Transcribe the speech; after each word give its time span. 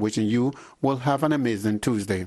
wishing 0.00 0.26
you 0.26 0.52
will 0.82 0.98
have 1.08 1.22
an 1.22 1.32
amazing 1.32 1.78
Tuesday. 1.80 2.26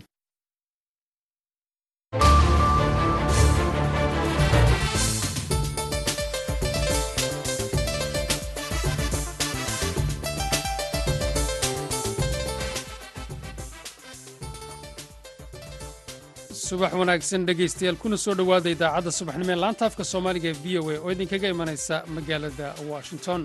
subax 16.67 16.93
wanaagsan 17.01 17.45
dhegaystayaal 17.47 17.95
kuna 18.01 18.17
soo 18.23 18.33
dhowaada 18.39 18.69
idaacadda 18.75 19.11
subaxnimo 19.19 19.51
ee 19.53 19.55
laanta 19.63 19.83
afka 19.89 20.03
soomaaliga 20.11 20.49
ee 20.53 20.57
v 20.63 20.77
o 20.79 20.89
a 20.91 20.97
oo 21.03 21.09
idinkaga 21.15 21.47
imanaysa 21.55 21.95
magaalada 22.15 22.67
washington 22.91 23.41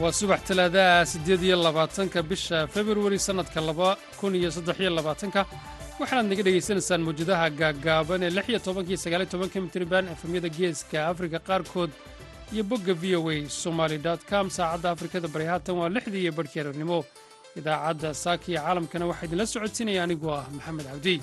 waa 0.00 0.12
subax 0.18 0.40
talaadaha 0.48 1.06
siddeed 1.12 1.42
iyo 1.42 1.56
labaatanka 1.66 2.22
bisha 2.30 2.58
februari 2.74 3.18
sannadka 3.18 3.60
laba 3.68 3.88
kun 4.20 4.34
iyo 4.40 4.50
saddex 4.56 4.76
iyo 4.80 4.90
labaatanka. 4.98 5.40
Waxaanaad 6.00 6.26
naga 6.30 6.42
dhegaysanaysaan 6.46 7.02
mawjadaha 7.06 7.46
gaaggaaban 7.60 8.22
ee 8.26 8.30
lix 8.36 8.46
iyo 8.52 8.58
tobanka 8.66 8.90
iyo 8.92 9.00
sagaal 9.04 9.22
iyo 9.24 9.30
tobanka 9.34 9.56
mitriban 9.64 10.04
efemyada 10.14 10.48
geeska 10.58 10.98
afrika 11.10 11.38
qaarkood 11.48 11.90
iyo 12.54 12.62
bogga 12.70 12.94
v 13.00 13.16
o 13.18 13.30
a 13.30 13.36
somaali 13.62 13.98
com. 14.30 14.46
Saacadda 14.56 14.88
afrikada 14.94 15.28
bari 15.34 15.46
haatan 15.50 15.74
waa 15.80 15.88
lixdii 15.96 16.22
iyo 16.24 16.32
barhkii 16.38 16.60
ararnimo 16.62 16.98
idaacadda 17.58 18.14
saaka 18.24 18.44
iyo 18.52 18.60
caalamkana 18.62 19.04
waxaa 19.10 19.26
idinla 19.26 19.46
socodsiinaya 19.54 20.02
anigoo 20.06 20.30
ah 20.40 20.46
maxamed 20.56 20.86
cabdi 20.90 21.14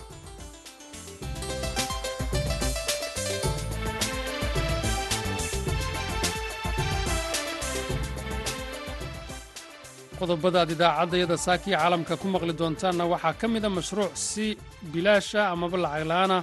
qodobada 10.19 10.58
aad 10.61 10.71
idaacaddayada 10.75 11.38
saaka 11.45 11.66
iyo 11.69 11.77
caalamka 11.81 12.13
ku 12.21 12.27
maqli 12.35 12.53
doontaanna 12.61 13.03
waxaa 13.13 13.33
ka 13.41 13.45
mida 13.53 13.69
mashruuc 13.77 14.11
si 14.27 14.45
bilaasha 14.94 15.41
amaba 15.53 15.77
lacag 15.85 16.05
la'aana 16.11 16.38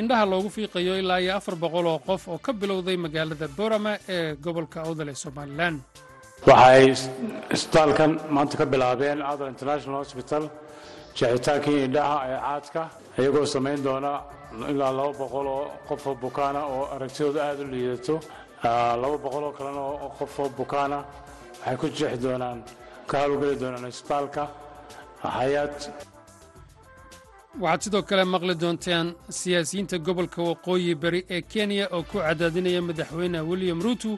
indhaha 0.00 0.24
loogu 0.32 0.48
fiiqayo 0.56 0.92
ilaa 1.02 1.20
iyo 1.24 1.32
afar 1.38 1.54
boqol 1.64 1.86
oo 1.92 1.98
qof 2.08 2.22
oo 2.32 2.38
ka 2.46 2.52
bilowday 2.60 2.96
magaalada 3.04 3.46
boorama 3.58 3.92
ee 4.16 4.34
gobolka 4.44 4.78
awdal 4.86 5.08
ee 5.12 5.18
somalilan 5.24 5.74
waxay 6.48 6.84
isbitaalkan 7.56 8.10
maanta 8.36 8.54
ka 8.60 8.64
bilaabeen 8.72 9.18
adal 9.32 9.48
international 9.54 9.98
hosbital 10.02 10.44
jeexitaankii 11.18 11.78
indhaha 11.86 12.16
ee 12.32 12.38
caadka 12.46 12.82
iyagoo 13.20 13.46
samayn 13.54 13.80
doona 13.86 14.12
ilaa 14.72 14.92
laba 14.98 15.12
boqol 15.22 15.46
oo 15.56 15.64
qofoo 15.88 16.14
bukaana 16.24 16.60
oo 16.74 16.82
aragtidooda 16.94 17.40
aada 17.48 17.62
u 17.66 17.68
liidato. 17.74 18.14
Laba 19.02 19.16
boqol 19.24 19.44
oo 19.48 19.52
kalena 19.58 19.80
oo 19.92 20.08
qofoo 20.18 20.48
bukaana 20.60 20.98
waxay 21.60 21.76
ku 21.80 21.86
jeexi 21.98 22.18
doonaan 22.24 22.58
waxaad 27.62 27.80
sidoo 27.84 28.02
kale 28.08 28.24
maqli 28.34 28.54
doontaan 28.62 29.06
siyaasiyiinta 29.40 29.96
gobolka 30.06 30.40
waqooyi 30.48 30.92
bari 31.02 31.20
ee 31.34 31.42
kenya 31.52 31.84
oo 31.96 32.02
ku 32.10 32.16
cadaadinaya 32.26 32.80
madaxweyne 32.88 33.38
william 33.50 33.78
ruutu 33.86 34.10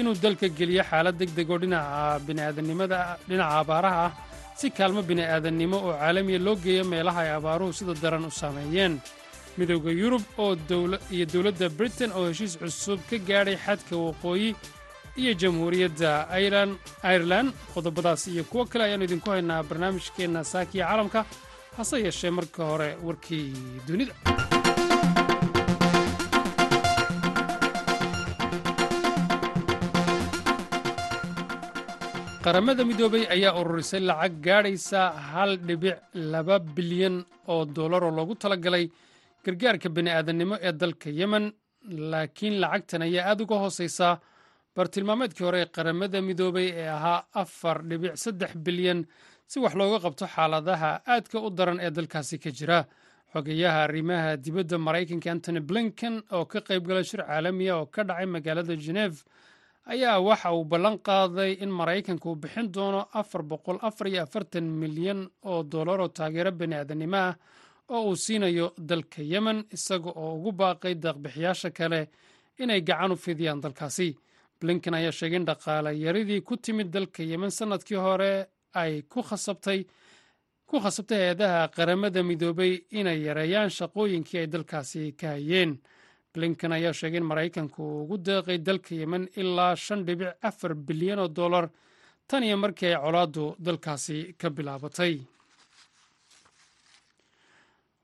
inuu 0.00 0.14
dalka 0.24 0.46
geliyo 0.58 0.82
xaalad 0.90 1.16
deg 1.20 1.30
deg 1.38 1.48
oo 1.54 1.58
dhinaca 1.62 2.18
bini'aadanimada 2.26 2.98
dhinaca 3.28 3.54
abaaraha 3.62 4.04
ah 4.06 4.12
si 4.58 4.66
kaalmo 4.76 5.00
bini'aadannimo 5.10 5.76
oo 5.86 5.92
caalamiya 6.00 6.38
loo 6.46 6.56
geeyo 6.64 6.84
meelaha 6.92 7.20
ay 7.26 7.30
abaaruhu 7.38 7.72
sida 7.78 7.94
daran 8.02 8.24
u 8.30 8.32
saameeyeen. 8.40 8.94
Midowda 9.58 9.90
yurub 10.02 10.24
oo 10.44 10.52
iyo 11.16 11.24
dowladda 11.32 11.66
britain 11.78 12.10
oo 12.18 12.24
heshiis 12.30 12.54
cusub 12.60 13.00
ka 13.10 13.16
gaadhay 13.28 13.56
xadka 13.64 13.94
waqooyi 14.06 14.48
iyo 15.20 15.32
jamhuuriyadda 15.42 16.10
airelan 17.08 17.46
qodobadaas 17.74 18.22
iyo 18.32 18.44
kuwo 18.50 18.64
kale 18.70 18.82
ayaannu 18.84 19.04
idinku 19.08 19.28
haynaa 19.34 19.62
barnaamijkeenna 19.68 20.40
saakiya 20.52 20.84
caalamka 20.88 21.20
hase 21.76 21.96
yeeshee 22.04 22.30
marka 22.38 22.62
hore 22.70 22.88
warkii 23.06 23.46
dunida. 23.86 24.14
Qaramada 32.44 32.82
midoobay 32.88 33.24
ayaa 33.34 33.54
ururisay 33.60 34.00
lacag 34.10 34.34
gaadhaysa 34.46 35.00
hal 35.30 35.50
dhibic 35.66 35.96
laba 36.32 36.56
bilyan 36.76 37.16
oo 37.52 37.64
dollar 37.76 38.02
oo 38.04 38.12
loogu 38.18 38.34
talagalay 38.42 38.84
gargaarka 39.44 39.88
bini'aadannimo 39.96 40.56
ee 40.66 40.72
dalka 40.80 41.08
yemen 41.20 41.44
laakiin 42.12 42.54
lacagtan 42.62 43.02
ayaa 43.06 43.24
aad 43.30 43.40
uga 43.44 43.56
hoosaysaa 43.62 44.14
bartilmaameedkii 44.76 45.44
hore 45.44 45.60
ee 45.62 45.66
qaramada 45.76 46.20
midoobay 46.22 46.68
ee 46.82 46.88
ahaa 46.88 47.24
afar 47.42 47.82
dhibic 47.88 48.16
saddex 48.16 48.52
bilyan 48.66 49.00
si 49.46 49.60
wax 49.60 49.74
looga 49.74 49.98
qabto 50.04 50.26
xaaladaha 50.34 50.90
aadka 51.06 51.38
u 51.46 51.50
daran 51.50 51.78
ee 51.80 51.90
dalkaasi 51.90 52.38
ka 52.38 52.50
jira. 52.50 52.78
Xogeyaha 53.32 53.82
arrimaha 53.86 54.36
dibadda 54.44 54.76
maraykanka 54.78 55.30
antony 55.32 55.60
blinken 55.60 56.22
oo 56.32 56.44
ka 56.46 56.60
qaybgalay 56.60 57.04
shir 57.04 57.20
caalamiya 57.26 57.76
oo 57.76 57.86
ka 57.86 58.02
dhacay 58.04 58.26
magaalada 58.26 58.74
geneef 58.76 59.24
ayaa 59.92 60.20
waxa 60.20 60.52
uu 60.56 60.64
ballan 60.64 60.96
qaaday 61.06 61.52
in 61.64 61.70
maraykanka 61.70 62.28
uu 62.28 62.36
bixin 62.42 62.72
doono 62.72 63.08
milyan 64.80 65.20
oo 65.44 65.62
dollar 65.62 66.00
oo 66.00 66.08
taageero 66.08 66.50
bini'aadanimo 66.52 67.16
ah 67.16 67.34
oo 67.88 68.02
uu 68.08 68.16
siinayo 68.16 68.66
dalka 68.78 69.22
yemen 69.22 69.64
isaga 69.76 70.10
oo 70.22 70.34
ugu 70.36 70.52
baaqay 70.52 70.94
deeqbixiyaasha 71.02 71.70
kale 71.78 72.00
inay 72.58 72.80
gacan 72.80 73.12
u 73.12 73.16
fidiyaan 73.16 73.60
dalkaasi 73.64 74.08
blinken 74.62 74.94
ayaa 74.94 75.12
sheegay 75.18 75.36
in 75.40 75.44
dhaqaale 75.50 75.90
yaridii 76.04 76.40
ku 76.46 76.54
timid 76.56 76.88
dalka 76.94 77.22
yemen 77.22 77.50
sannadkii 77.50 77.98
hore 78.06 78.32
ay 78.82 79.02
ku 79.12 79.20
khasabtay 79.28 79.80
ku 80.68 80.76
khasabtay 80.84 81.18
hay'adaha 81.22 81.68
qaramada 81.76 82.22
midoobay 82.22 82.72
inay 82.98 83.18
yareeyaan 83.26 83.70
shaqooyinkii 83.78 84.38
ay 84.42 84.46
dalkaasi 84.46 85.12
ka 85.20 85.26
hayeen. 85.34 85.72
Blinken 86.34 86.72
ayaa 86.72 86.92
sheegay 86.92 87.20
in 87.20 87.26
maraykanku 87.30 87.82
ugu 88.02 88.16
deeqay 88.26 88.58
dalka 88.66 88.94
yemen 88.94 89.28
ilaa 89.40 89.74
shan 89.76 90.04
dhibic 90.06 90.32
afar 90.48 90.72
bilyan 90.74 91.18
oo 91.18 91.28
dollar 91.28 91.66
tan 92.28 92.42
iyo 92.44 92.56
markii 92.56 92.86
ay 92.94 93.00
colaaddu 93.04 93.44
dalkaasi 93.66 94.34
ka 94.40 94.48
bilaabatay. 94.50 95.14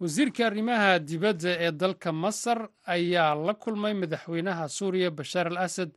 Wasiirka 0.01 0.47
arrimaha 0.47 0.99
dibadda 0.99 1.51
ee 1.65 1.73
dalka 1.73 2.13
masar 2.13 2.59
ayaa 2.87 3.35
la 3.47 3.55
kulmay 3.55 3.95
madaxweynaha 3.95 4.69
suuriya 4.69 5.11
bashaar 5.11 5.47
al 5.47 5.57
asad 5.67 5.91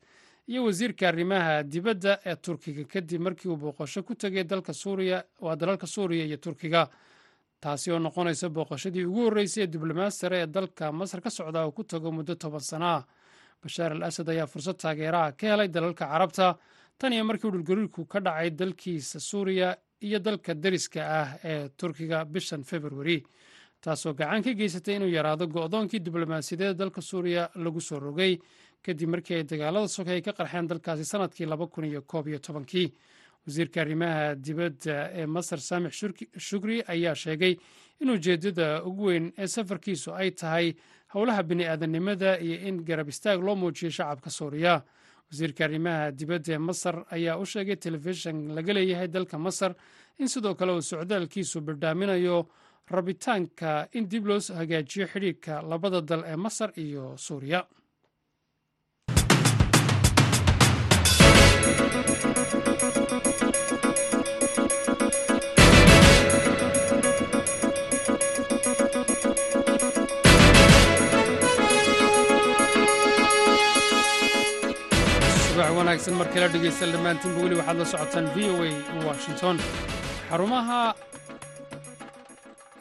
iyo 0.52 0.62
wasiirka 0.68 1.08
arrimaha 1.08 1.64
dibadda 1.64 2.20
ee 2.26 2.36
turkiga 2.36 2.84
kadib 2.94 3.22
markii 3.22 3.50
uu 3.50 3.58
booqasho 3.58 4.04
ku 4.04 4.14
tegay 4.16 4.44
dalka 4.44 4.74
suuriya 4.74 5.24
waa 5.40 5.56
dalalka 5.56 5.88
suuriya 5.88 6.26
iyo 6.26 6.38
turkiga. 6.38 6.90
Taasi 7.62 7.92
oo 7.92 8.00
noqonaysa 8.00 8.50
booqashadii 8.50 9.06
ugu 9.06 9.22
horreysay 9.30 9.64
ee 9.64 9.68
diblomaad 9.74 10.12
sare 10.12 10.38
ee 10.44 10.48
dalka 10.48 10.92
masar 10.92 11.22
ka 11.22 11.30
socda 11.30 11.66
oo 11.66 11.72
ku 11.72 11.84
tago 11.84 12.12
muddo 12.12 12.36
toban 12.36 12.60
sana. 12.60 12.90
Ah 12.98 13.04
bashaar 13.64 13.92
al 13.94 14.04
asad 14.04 14.28
ayaa 14.30 14.48
fursad 14.50 14.78
taageeraha 14.82 15.32
ka 15.38 15.46
helay 15.54 15.68
dalalka 15.70 16.06
carabta 16.10 16.58
tan 16.98 17.14
iyo 17.14 17.24
markii 17.24 17.52
dhulgariirku 17.54 18.06
ka 18.10 18.20
dhacay 18.20 18.50
dalkiisa 18.50 19.20
suuriya 19.20 19.78
iyo 20.02 20.20
dalka 20.20 20.54
dariska 20.54 21.02
ah 21.22 21.30
ee 21.44 21.70
turkiga 21.78 22.26
bishan 22.26 22.64
februari 22.64 23.22
taasoo 23.82 24.14
gacan 24.18 24.42
ka 24.44 24.52
geysatay 24.58 24.96
inuu 24.98 25.10
yaraado 25.14 25.46
go'doonkii 25.48 26.02
diblomaasiyadeed 26.02 26.78
dalka 26.78 27.02
suuriya 27.02 27.50
lagu 27.56 27.82
soo 27.82 28.00
rogay 28.00 28.34
kadib 28.86 29.10
markii 29.10 29.36
ay 29.36 29.44
dagaalada 29.44 30.12
ay 30.12 30.22
ka 30.22 30.32
qarxeen 30.34 30.68
dalkaasi 30.68 31.06
sannadkii 31.06 31.46
laba 31.46 31.68
kun 31.68 31.86
iyo 31.86 32.02
koob 32.02 32.28
iyo 32.28 32.40
tobankii. 32.40 32.94
Wasiirka 33.48 33.82
arrimaha 33.82 34.36
dibadda 34.36 35.10
ee 35.14 35.26
masar 35.26 35.60
saamix 35.60 35.94
shukri 36.38 36.84
ayaa 36.88 37.16
sheegay 37.16 37.58
in 38.02 38.10
ujeeddada 38.10 38.84
ugu 38.86 39.06
weyn 39.06 39.34
ee 39.38 39.48
safarkiisu 39.48 40.14
ay 40.14 40.32
tahay 40.32 40.76
howlaha 41.14 41.44
bini'aadanimada 41.44 42.38
iyo 42.40 42.58
in 42.68 42.84
garab 42.86 43.10
istaag 43.10 43.42
loo 43.44 43.56
muujiyo 43.56 43.90
shacabka 43.92 44.30
suuriya. 44.30 44.84
Wasiirka 45.32 45.66
arrimaha 45.66 46.12
dibadda 46.12 46.54
ee 46.54 46.58
masar 46.58 47.06
ayaa 47.10 47.38
u 47.42 47.46
sheegay 47.46 47.76
telefishan 47.76 48.54
laga 48.56 48.74
leeyahay 48.74 49.08
dalka 49.08 49.38
masar 49.40 49.74
in 50.20 50.28
sidoo 50.28 50.54
kale 50.56 50.72
uu 50.78 50.82
socdaalkiisu 50.82 51.62
bidhaaminayo 51.62 52.46
rabitaanka 53.02 53.88
in 53.94 54.06
dib 54.10 54.26
loo 54.28 54.40
hagaajiyo 54.40 55.08
xidhiirka 55.08 55.62
labada 55.62 56.02
dal 56.02 56.24
ee 56.28 56.36
masar 56.36 56.70
iyo 56.78 57.18
suuriya 57.18 57.66
wanaagsan. 75.92 76.14
Mar 76.20 76.28
kale 76.34 76.48
dhegeystayaal 76.54 76.94
dhammaantiinba 76.96 77.42
weli 77.44 77.56
waxaad 77.60 77.78
la 77.82 77.86
socotaan 77.86 78.26
v 78.36 78.38
o 78.50 78.64
a 78.64 79.06
washington. 79.08 79.58
Xarumaha 80.30 80.96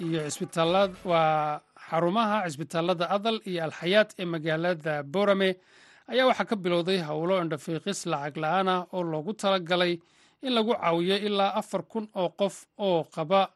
iyo 0.04 0.20
cisbitaallad 0.30 0.92
waa 1.04 1.60
xarumaha 1.90 2.36
cisbitaalada 2.46 3.06
adal 3.16 3.38
iyo 3.50 3.64
alxayaat 3.64 4.10
ee 4.18 4.24
magaalada 4.24 5.02
boorame 5.02 5.50
ayaa 6.12 6.26
waxaa 6.30 6.44
ka 6.50 6.56
bilowday 6.56 6.98
howlo 7.08 7.34
indhafiiqis 7.42 8.06
lacag 8.06 8.36
la'aan 8.42 8.68
ah 8.68 8.86
oo 8.92 9.02
loogu 9.02 9.32
talagalay 9.42 9.98
in 10.42 10.52
lagu 10.54 10.72
caawiyo 10.74 11.16
ilaa 11.26 11.54
afar 11.60 11.82
kun 11.82 12.08
oo 12.14 12.28
qof 12.40 12.66
oo 12.78 13.04
qaba 13.14 13.50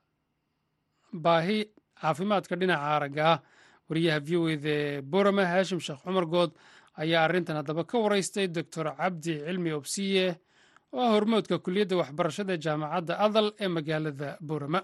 baahi 1.12 1.58
caafimaadka 2.00 2.56
dhinaca 2.56 2.86
aragga. 2.96 3.24
Ah 3.32 3.38
wariyaha 3.88 4.20
v 4.26 4.36
o 4.36 4.48
eda 4.48 4.68
ee 4.70 5.00
boorame 5.02 5.44
haashim 5.44 5.80
sheekh 5.80 6.00
cumar 6.04 6.26
good 6.26 6.50
ayaa 7.02 7.22
arrintan 7.26 7.56
haddaba 7.60 7.82
ka 7.90 7.96
waraystay 8.04 8.46
doctor 8.56 8.86
cabdi 9.00 9.32
cilmi 9.46 9.70
obsiye 9.80 10.26
oo 10.94 11.00
ah 11.06 11.10
hormoodka 11.14 11.56
kuliyadda 11.64 11.94
waxbarashada 12.00 12.54
jaamacadda 12.64 13.12
adal 13.26 13.46
ee 13.64 13.68
magaalada 13.76 14.28
boorame 14.48 14.80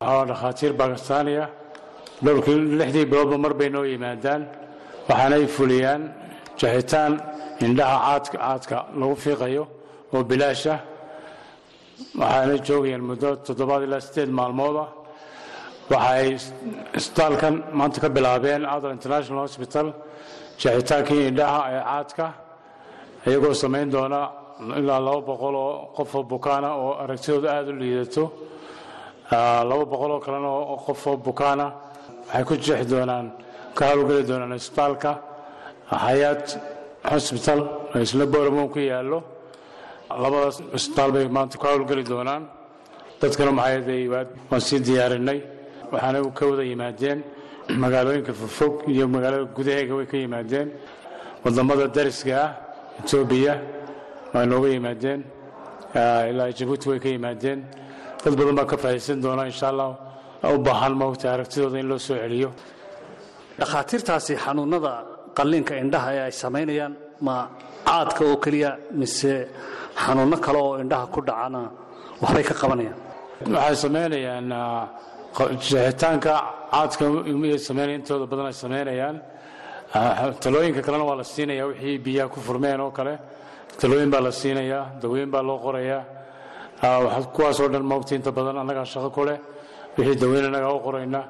waxaa 0.00 0.24
dhakhaatiir 0.30 0.72
bakistaaniya 0.80 1.44
dhowrkii 2.24 2.58
lixdii 2.80 3.06
biloodba 3.10 3.36
mar 3.44 3.52
bay 3.60 3.68
noo 3.76 3.84
yimaadaan 3.92 4.42
waxaanay 5.08 5.44
fuliyaan 5.56 6.02
jaxitaan 6.60 7.12
indhaha 7.66 7.98
caadka 8.32 8.78
lagu 9.00 9.14
fiiqayo 9.24 9.64
oo 10.14 10.22
bilaasha 10.30 10.74
waxaanay 12.20 12.58
joogayaan 12.68 13.04
muddo 13.10 13.28
toddobaad 13.46 13.82
ilaa 13.86 14.00
sideed 14.06 14.30
maalmooda. 14.38 14.84
Waxa 15.92 16.10
ay 16.20 16.28
isbitaalkan 16.98 17.54
maanta 17.78 17.98
ka 18.02 18.08
bilaabeen 18.16 18.62
adal 18.74 18.92
international 18.98 19.40
hospital 19.46 19.86
jaxitaankii 20.62 21.22
indhaha 21.30 21.60
ee 21.76 21.80
caadka 21.88 22.26
iyagoo 23.28 23.54
samayn 23.62 23.88
doona 23.94 24.20
ilaa 24.80 25.00
laba 25.06 25.20
boqol 25.30 25.54
oo 25.64 25.72
qofoo 25.96 26.22
bukaana 26.32 26.68
oo 26.82 26.90
aragtidooda 27.02 27.48
aada 27.56 27.70
u 27.74 27.76
liidato. 27.82 28.24
Laba 29.70 29.84
boqol 29.92 30.10
oo 30.16 30.20
kalena 30.26 30.48
oo 30.60 30.76
qofoo 30.86 31.16
bukaana 31.28 31.66
waxay 32.26 32.44
ku 32.48 32.54
jeexi 32.64 32.86
doonaan 32.92 33.26
ka 33.76 33.82
howlgeli 33.90 34.22
doonaan 34.30 34.52
isbitaalka 34.60 35.10
xayaat 36.04 36.46
hosbital 37.12 37.60
oo 37.94 37.98
isla 38.06 38.24
booramo 38.32 38.62
ku 38.74 38.78
yaallo. 38.90 39.18
Labadaas 40.22 40.56
isbitaal 40.78 41.10
bay 41.16 41.26
maanta 41.36 41.54
ku 41.60 41.64
howlgeli 41.70 42.04
doonaan. 42.12 42.42
Dadkana 43.20 43.52
maxay 43.58 44.02
waan 44.50 44.60
sii 44.68 44.80
diyaarinay 44.86 45.38
waxaana 45.92 46.18
ka 46.38 46.42
wada 46.50 46.62
yimaadeen 46.72 47.18
magaalooyinka 47.68 48.32
fogfog 48.32 48.74
iyo 48.88 49.04
magaalada 49.08 49.44
gudaheega 49.56 49.94
way 49.98 50.06
ka 50.06 50.16
yimaadeen. 50.16 50.68
Wadamada 51.44 51.86
dariska 51.96 52.32
ah 52.44 52.50
etoobiya 53.00 53.54
waa 54.34 54.44
nooga 54.46 54.68
yimaadeen. 54.68 55.20
Ilaa 56.30 56.50
jabuuti 56.58 56.88
way 56.90 56.98
ka 57.04 57.08
yimaadeen. 57.08 57.58
Dad 58.24 58.34
badan 58.38 58.54
baa 58.58 58.64
ka 58.66 58.76
faa'idaysan 58.76 59.20
doona 59.22 59.44
insha 59.46 59.68
allah 59.72 59.90
u 60.54 60.58
baahan 60.58 60.94
maogta 61.00 61.32
aragtidooda 61.34 61.78
in 61.78 61.86
loo 61.88 61.98
soo 61.98 62.16
celiyo. 62.16 62.50
Dhakhaatiirtaasi 63.58 64.32
xanuunada 64.44 64.92
qalliinka 65.36 65.74
indhaha 65.82 66.10
ee 66.14 66.22
ay 66.28 66.32
samaynayaan 66.42 66.94
ma 67.26 67.34
caadka 67.86 68.22
oo 68.24 68.36
keliya 68.44 68.70
mise 69.00 69.32
xanuunno 70.04 70.36
kale 70.44 70.58
oo 70.58 70.74
indhaha 70.82 71.06
ku 71.14 71.20
dhacana 71.28 71.60
waxbay 72.22 72.44
ka 72.48 72.54
qabanayaan? 72.60 72.98
Waxay 73.54 73.76
samaynayaan 73.84 74.46
jeexitaanka 75.68 76.34
caadka 76.72 77.04
sameynaya 77.68 77.96
intooda 77.98 78.26
badan 78.32 78.46
ay 78.50 78.56
samaynayaan 78.64 79.16
talooyinka 80.42 80.80
kalena 80.86 81.04
waa 81.10 81.16
la 81.20 81.24
siinaya 81.24 81.64
wixii 81.70 81.98
biyaha 82.06 82.28
ku 82.34 82.38
furmeen 82.46 82.80
oo 82.80 82.90
kale. 82.90 83.14
Talooyin 83.80 84.10
baa 84.10 84.20
la 84.26 84.30
siinayaa 84.40 84.84
dawooyin 85.02 85.30
baa 85.34 85.42
loo 85.48 85.58
qorayaa. 85.66 86.02
Kuwaasoo 87.34 87.68
dhan 87.72 87.84
maogta 87.90 88.14
inta 88.14 88.30
badan 88.32 88.56
annagaa 88.62 88.84
shaqo 88.92 89.10
ku 89.16 89.22
leh 89.28 89.38
wixii 89.96 90.16
daweyn 90.22 90.44
annagaa 90.48 90.72
u 90.78 90.80
qorayna. 90.86 91.20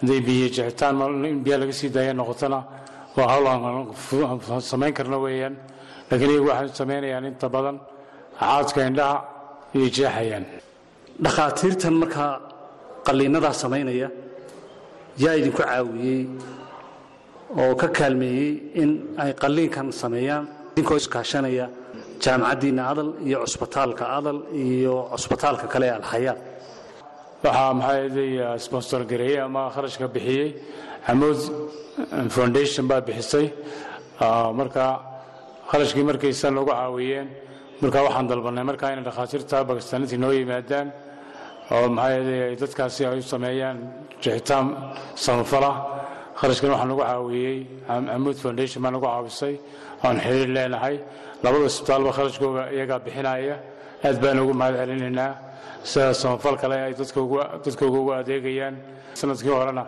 Hadday 0.00 0.20
biyo 0.26 0.46
jeexitaan 0.56 1.24
in 1.30 1.38
biyaha 1.44 1.60
laga 1.62 1.72
sii 1.80 1.90
daaya 1.96 2.12
noqotona 2.20 2.58
waa 3.16 3.28
hawl 3.32 4.60
samayn 4.60 4.92
karna 4.98 5.16
weeyaan. 5.24 5.54
Laakiin 6.10 6.30
iyagu 6.30 6.46
waxay 6.50 6.68
samaynayaan 6.80 7.24
inta 7.30 7.48
badan 7.48 7.76
caadka 8.40 8.80
indhaha 8.88 9.16
iyay 9.74 9.90
jeexayaan. 9.96 10.44
Dhakhaatiirtan 11.24 11.94
markaa 12.02 12.32
qalliinnadaa 13.06 13.52
samaynaya 13.62 14.08
yaa 15.22 15.34
idinku 15.40 15.62
caawiyey 15.62 16.20
oo 17.62 17.74
ka 17.80 17.88
kaalmeeyey 17.98 18.50
in 18.82 18.90
ay 19.22 19.30
qalliinkan 19.42 19.86
sameeyaan. 20.02 20.44
Idinkoo 20.74 20.96
iskaashanaya 21.02 21.66
jaamacaddiinna 22.24 22.82
adal 22.92 23.08
iyo 23.28 23.38
cusbitaalka 23.46 24.04
adal 24.18 24.38
iyo 24.64 24.94
cusbitaalka 25.14 25.66
kale 25.72 25.86
ee 25.90 25.94
alxayaat 26.00 26.40
waxaa 27.44 27.72
maxaa 27.80 28.58
sponsor 28.66 29.00
gareeyey 29.10 29.38
ama 29.46 29.62
kharashka 29.74 30.06
bixiyey? 30.14 30.48
Xamuud 31.06 31.40
foundation 32.36 32.84
baa 32.90 33.00
bixisay. 33.08 33.46
Marka 34.58 34.84
kharashkii 35.70 36.04
markaysa 36.10 36.46
noogu 36.56 36.72
caawiyeen 36.72 37.26
marka 37.82 37.98
waxaan 38.06 38.26
dalbanay 38.30 38.64
markaa 38.70 38.90
inay 38.94 39.04
dhakhaatiirta 39.08 39.56
bakistaaniinta 39.68 40.16
noo 40.24 40.32
yimaadaan 40.38 40.86
oo 41.70 41.88
maxaa 41.88 42.56
dadkaasi 42.60 43.00
ay 43.06 43.18
u 43.18 43.22
sameeyaan 43.22 43.78
jeexitaan 44.22 44.66
samafala. 45.24 45.70
Kharashkan 46.40 46.70
waxaa 46.74 46.88
nagu 46.90 47.02
caawiyey 47.02 47.58
xamuud 47.88 48.36
foundation 48.44 48.80
baa 48.84 48.90
nagu 48.94 49.06
caawisay 49.06 49.54
aan 50.04 50.16
xiriir 50.24 50.48
leenahay. 50.56 50.96
Labada 51.42 51.64
isbitaalba 51.70 52.10
kharashkooga 52.18 52.62
iyagaa 52.76 52.98
bixinaya. 53.06 53.56
Aad 54.04 54.16
baan 54.22 54.38
ugu 54.42 54.52
mahad 54.60 54.74
celinaynaa 54.80 55.32
sida 55.90 56.14
samafal 56.22 56.56
kale 56.62 56.76
ay 56.86 56.92
dadkooga 56.98 57.98
ugu 58.00 58.10
adeegayaan. 58.20 58.76
Sanadkii 59.20 59.52
horena 59.58 59.84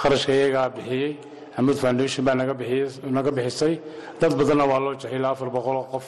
kharashka 0.00 0.32
iyagaa 0.32 0.68
bixiyey 0.76 1.12
xamuud 1.56 1.76
foundation 1.82 2.22
baa 2.26 2.34
naga 2.34 3.30
bixisay. 3.36 3.74
Dad 4.20 4.32
badanna 4.38 4.64
waa 4.70 4.80
loo 4.84 4.94
jeexay 5.00 5.18
ilaa 5.18 5.32
afar 5.36 5.48
boqoloo 5.56 5.86
qof. 5.92 6.06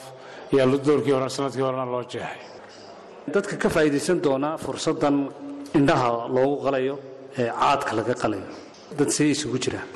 Ayaa 0.53 0.65
doorkii 0.87 1.13
hore 1.15 1.29
sannadkii 1.29 1.63
horena 1.67 1.85
loo 1.85 2.03
jeexay 2.13 2.39
dadka 3.27 3.55
ka 3.57 3.69
faa'iidaysan 3.69 4.17
doona 4.25 4.57
fursaddan 4.57 5.15
indhaha 5.77 6.09
loogu 6.35 6.55
qalayo 6.65 6.95
ee 7.39 7.49
caadka 7.61 7.91
laga 7.99 8.13
qalayo. 8.21 8.47
Dad 8.97 9.09
see 9.15 9.29
isugu 9.35 9.57
jiraan 9.63 9.87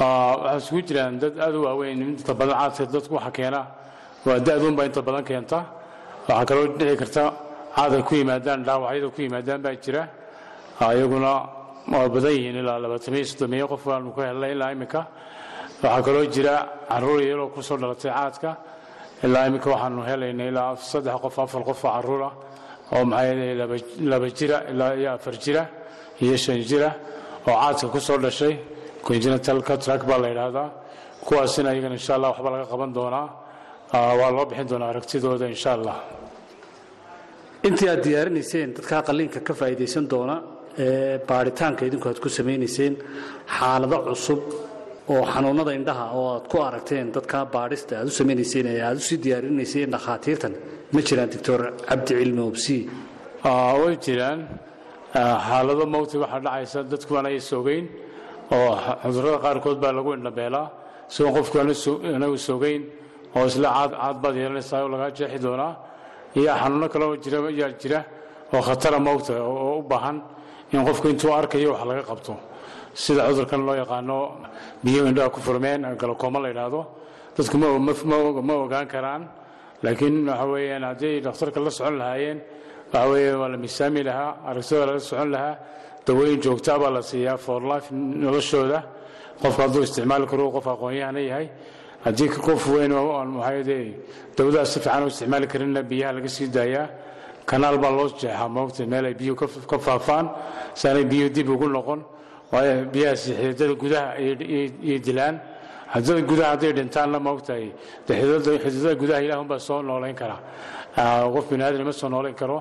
waxaa 0.00 0.56
isugu 0.62 0.80
jiraan 0.88 1.14
dad 1.22 1.34
aad 1.44 1.54
u 1.58 1.60
waaweyn 1.66 2.00
inta 2.02 2.32
badan 2.40 2.56
caadka 2.60 2.84
dadku 2.94 3.12
waxa 3.18 3.30
keena 3.38 3.60
waa 4.26 4.38
da-duunbaa 4.46 4.86
inta 4.90 5.00
badan 5.08 5.24
keenta. 5.30 5.58
Waxaa 6.28 6.44
kaloo 6.48 6.66
dhici 6.78 6.96
karta 7.02 7.22
caad 7.76 7.92
ay 7.96 8.02
ku 8.08 8.12
yimaadaan 8.20 8.60
dhaawacyada 8.66 9.08
ku 9.14 9.20
yimaadaan 9.26 9.60
baa 9.64 9.74
jira. 9.84 10.02
Iyaguna 10.80 11.32
waa 11.92 12.08
badan 12.14 12.32
yihiin 12.36 12.56
ilaa 12.62 12.78
labaatamiyo 12.84 13.24
soddomiyo 13.30 13.66
qof 13.72 13.82
baanu 13.88 14.10
ka 14.16 14.22
helnay 14.28 14.52
ilaa 14.56 14.70
iminka. 14.74 15.00
Waxaa 15.82 16.02
kaloo 16.06 16.26
jira 16.34 16.54
carruur 16.88 17.20
yaroo 17.30 17.48
ku 17.54 17.60
dhalatay 17.62 18.10
caadka 18.18 18.50
ilaa 19.24 19.44
iminka 19.48 19.68
waxaanu 19.74 20.00
helaynay 20.10 20.48
ilaa 20.52 20.70
saddex 20.90 21.16
qof 21.24 21.36
afar 21.44 21.62
qof 21.68 21.80
oo 21.84 21.90
carruur 21.94 22.22
ah 22.28 22.34
oo 22.94 23.04
maxaa 23.10 23.66
laba 24.12 24.28
jira 24.38 24.56
ilaa 24.72 24.92
iyo 25.00 25.10
afar 25.16 25.34
jira 25.44 25.62
iyo 26.24 26.36
shan 26.44 26.58
jira 26.70 26.88
oo 27.48 27.54
caadka 27.62 27.86
ku 27.94 27.98
soo 28.06 28.18
dhashay. 28.24 28.54
Congenital 29.06 29.58
cataract 29.68 30.04
baa 30.10 30.18
la 30.22 30.28
yidhaahdaa. 30.32 30.68
Kuwaasina 31.26 31.68
iyagana 31.74 31.94
insha 32.00 32.12
allah 32.16 32.28
waxba 32.32 32.48
laga 32.54 32.66
qaban 32.72 32.90
doonaa. 32.98 33.26
Waa 34.20 34.30
loo 34.36 34.44
bixin 34.50 34.66
doonaa 34.72 34.88
aragtidooda 34.92 35.46
insha 35.54 35.70
allah 35.76 35.96
intii 37.68 37.88
aad 37.92 38.00
diyaarinayseen 38.06 38.68
dadkaa 38.76 39.00
qalliinka 39.08 39.40
ka 39.46 39.52
faa'iidaysan 39.60 40.04
doona 40.12 40.36
ee 40.84 41.18
baadhitaanka 41.28 41.82
idinku 41.88 42.06
aad 42.10 42.18
ku 42.24 42.28
samaynayseen 42.38 42.94
xaalado 43.56 43.96
cusub 44.06 44.40
oo 45.12 45.22
xanuunnada 45.32 45.72
indhaha 45.78 46.04
oo 46.18 46.26
aad 46.34 46.44
ku 46.52 46.56
aragteen 46.68 47.06
dadkaa 47.16 47.44
baadhista 47.54 47.92
aad 48.00 48.06
u 48.10 48.12
samaynayseen 48.18 48.66
ee 48.72 48.80
aad 48.88 48.96
u 49.00 49.04
sii 49.08 49.18
diyaarinayseen 49.24 49.88
dhakhaatiirtan. 49.94 50.52
Ma 50.94 51.00
jiraan 51.08 51.28
doctor 51.34 51.60
cabdi 51.88 52.12
cilmi 52.20 52.42
obsi? 52.50 52.76
Way 53.80 53.94
jiraan. 54.04 54.40
Xaalado 55.46 55.84
mowti 55.94 56.16
waxaa 56.22 56.40
dhacaysa 56.46 56.78
dadku 56.92 57.12
aan 57.18 57.26
ay 57.30 57.38
oo 58.56 58.70
cudurrada 59.02 59.38
qaarkood 59.44 59.78
baa 59.82 59.92
lagu 59.98 60.10
indhabeelaa. 60.18 60.66
Isagoo 61.10 61.32
qofku 61.36 61.56
anagu 62.16 62.36
sogeyn 62.48 62.82
oo 63.36 63.44
isla 63.50 63.68
caad 64.02 64.16
baad 64.22 64.34
yeelanaysaa 64.40 64.80
oo 64.84 64.88
lagaa 64.94 65.10
jeexi 65.18 65.38
doonaa. 65.46 65.72
Iyo 66.38 66.52
xanuuno 66.60 66.86
kale 66.92 67.04
oo 67.10 67.16
jira 67.24 67.38
yaa 67.60 67.70
jira 67.82 68.00
oo 68.54 68.62
khatara 68.68 68.98
mowta 69.06 69.32
oo 69.50 69.78
u 69.80 69.82
baahan 69.90 70.16
in 70.72 70.84
qofku 70.86 71.08
intuu 71.12 71.32
arkayo 71.32 71.72
wax 71.72 71.84
laga 71.90 72.02
qabto. 72.10 72.34
Sida 72.94 73.22
cudurkan 73.28 73.60
loo 73.66 73.74
yaqaano 73.82 74.18
biyo 74.84 75.06
indhaha 75.06 75.30
ku 75.30 75.40
furmeen 75.40 75.80
galakooma 76.00 76.38
la 76.40 76.48
yidhaahdo 76.48 76.80
dadku 77.36 77.56
ma 77.58 78.54
ogaan 78.64 78.86
karaan. 78.86 79.22
Laakiin 79.82 80.26
waxa 80.28 80.46
weeyaan 80.52 80.82
haddii 80.90 81.20
dhakhtarka 81.24 81.60
la 81.60 81.70
socon 81.70 81.96
lahaayeen 81.98 82.38
waxa 82.92 83.08
weeye 83.10 83.32
waa 83.40 83.48
la 83.48 83.56
miisaami 83.56 84.02
lahaa 84.08 84.30
aragtida 84.48 84.86
lala 84.86 85.00
socon 85.00 85.30
lahaa 85.34 85.54
dawooyin 86.06 86.40
joogtaa 86.44 86.78
baa 86.78 86.90
la 86.90 87.02
siiyaa 87.02 87.36
for 87.38 87.60
life 87.62 87.86
noloshooda. 87.92 88.82
Qofka 89.40 89.62
hadduu 89.62 89.82
isticmaali 89.82 90.26
karo 90.26 90.50
qof 90.50 90.66
aqoon-yahana 90.66 91.20
yahay. 91.30 91.48
Haddii 92.04 92.28
qof 92.28 92.66
weyn 92.74 92.92
oo 92.92 93.12
aan 93.18 93.30
si 94.66 94.80
fiican 94.80 95.02
u 95.04 95.06
isticmaali 95.06 95.46
karinna 95.46 95.82
biyaha 95.82 96.12
laga 96.12 96.28
sii 96.28 96.48
daayaa 96.48 96.88
kanaal 97.46 97.76
baa 97.82 97.90
loo 97.98 98.08
jeexaa 98.20 98.48
moogta 98.56 98.86
meel 98.92 99.04
ay 99.10 99.14
biyuhu 99.20 99.36
ka 99.70 99.76
faafaan 99.86 100.26
si 100.78 100.88
aanay 100.88 101.04
biyuhu 101.12 101.30
dib 101.36 101.48
ugu 101.54 101.66
noqon 101.68 102.00
waayo 102.52 102.72
biyahaasi 102.92 103.30
xididada 103.40 103.74
gudaha 103.82 104.08
ayay 104.20 104.98
dilaan. 105.06 105.36
Xididada 105.94 106.22
gudaha 106.30 106.48
hadday 106.54 106.72
dhintaanna 106.78 107.18
maogtahay 107.26 107.68
xididada 108.06 108.94
gudaha 109.02 109.20
ilaah 109.26 109.38
unbaa 109.44 109.58
soo 109.68 109.82
noolayn 109.88 110.14
karaa 110.20 110.40
qof 111.34 111.44
bini 111.50 111.84
ma 111.88 111.92
soo 111.92 112.08
noolayn 112.14 112.34
karo. 112.40 112.58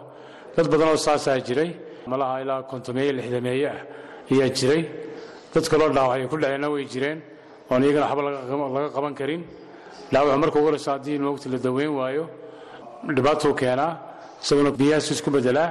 Dad 0.55 0.67
badan 0.71 0.87
oo 0.93 0.97
saasaa 1.05 1.39
jiray 1.47 1.71
malaha 2.11 2.41
ilaa 2.43 2.61
kontomeeye 2.71 3.11
lixdameeye 3.17 3.67
ah 3.75 3.81
ayaa 4.31 4.49
jiray. 4.57 4.81
Dad 5.53 5.65
kaloo 5.71 5.89
dhaawacay 5.97 6.27
ku 6.31 6.35
dhaceenna 6.41 6.67
way 6.73 6.85
jireen 6.93 7.19
oon 7.71 7.81
iyagana 7.83 8.05
waxba 8.09 8.21
laga 8.75 8.89
qaban 8.95 9.13
karin. 9.19 9.41
Dhaawac 10.11 10.37
marka 10.41 10.55
ugu 10.59 10.67
horeysa 10.69 10.89
haddii 10.95 11.17
moogta 11.25 11.47
la 11.53 11.57
daweyn 11.65 11.91
waayo 11.99 12.25
dhibaatuu 13.15 13.53
keenaa 13.61 13.93
isaguna 14.43 14.71
biyahaas 14.79 15.07
isku 15.15 15.29
bedelaa 15.35 15.69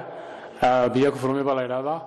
biyaha 0.95 1.11
ku 1.15 1.19
furmay 1.23 1.45
baa 1.49 1.57
la 1.59 1.63
yidhahdaa 1.67 1.99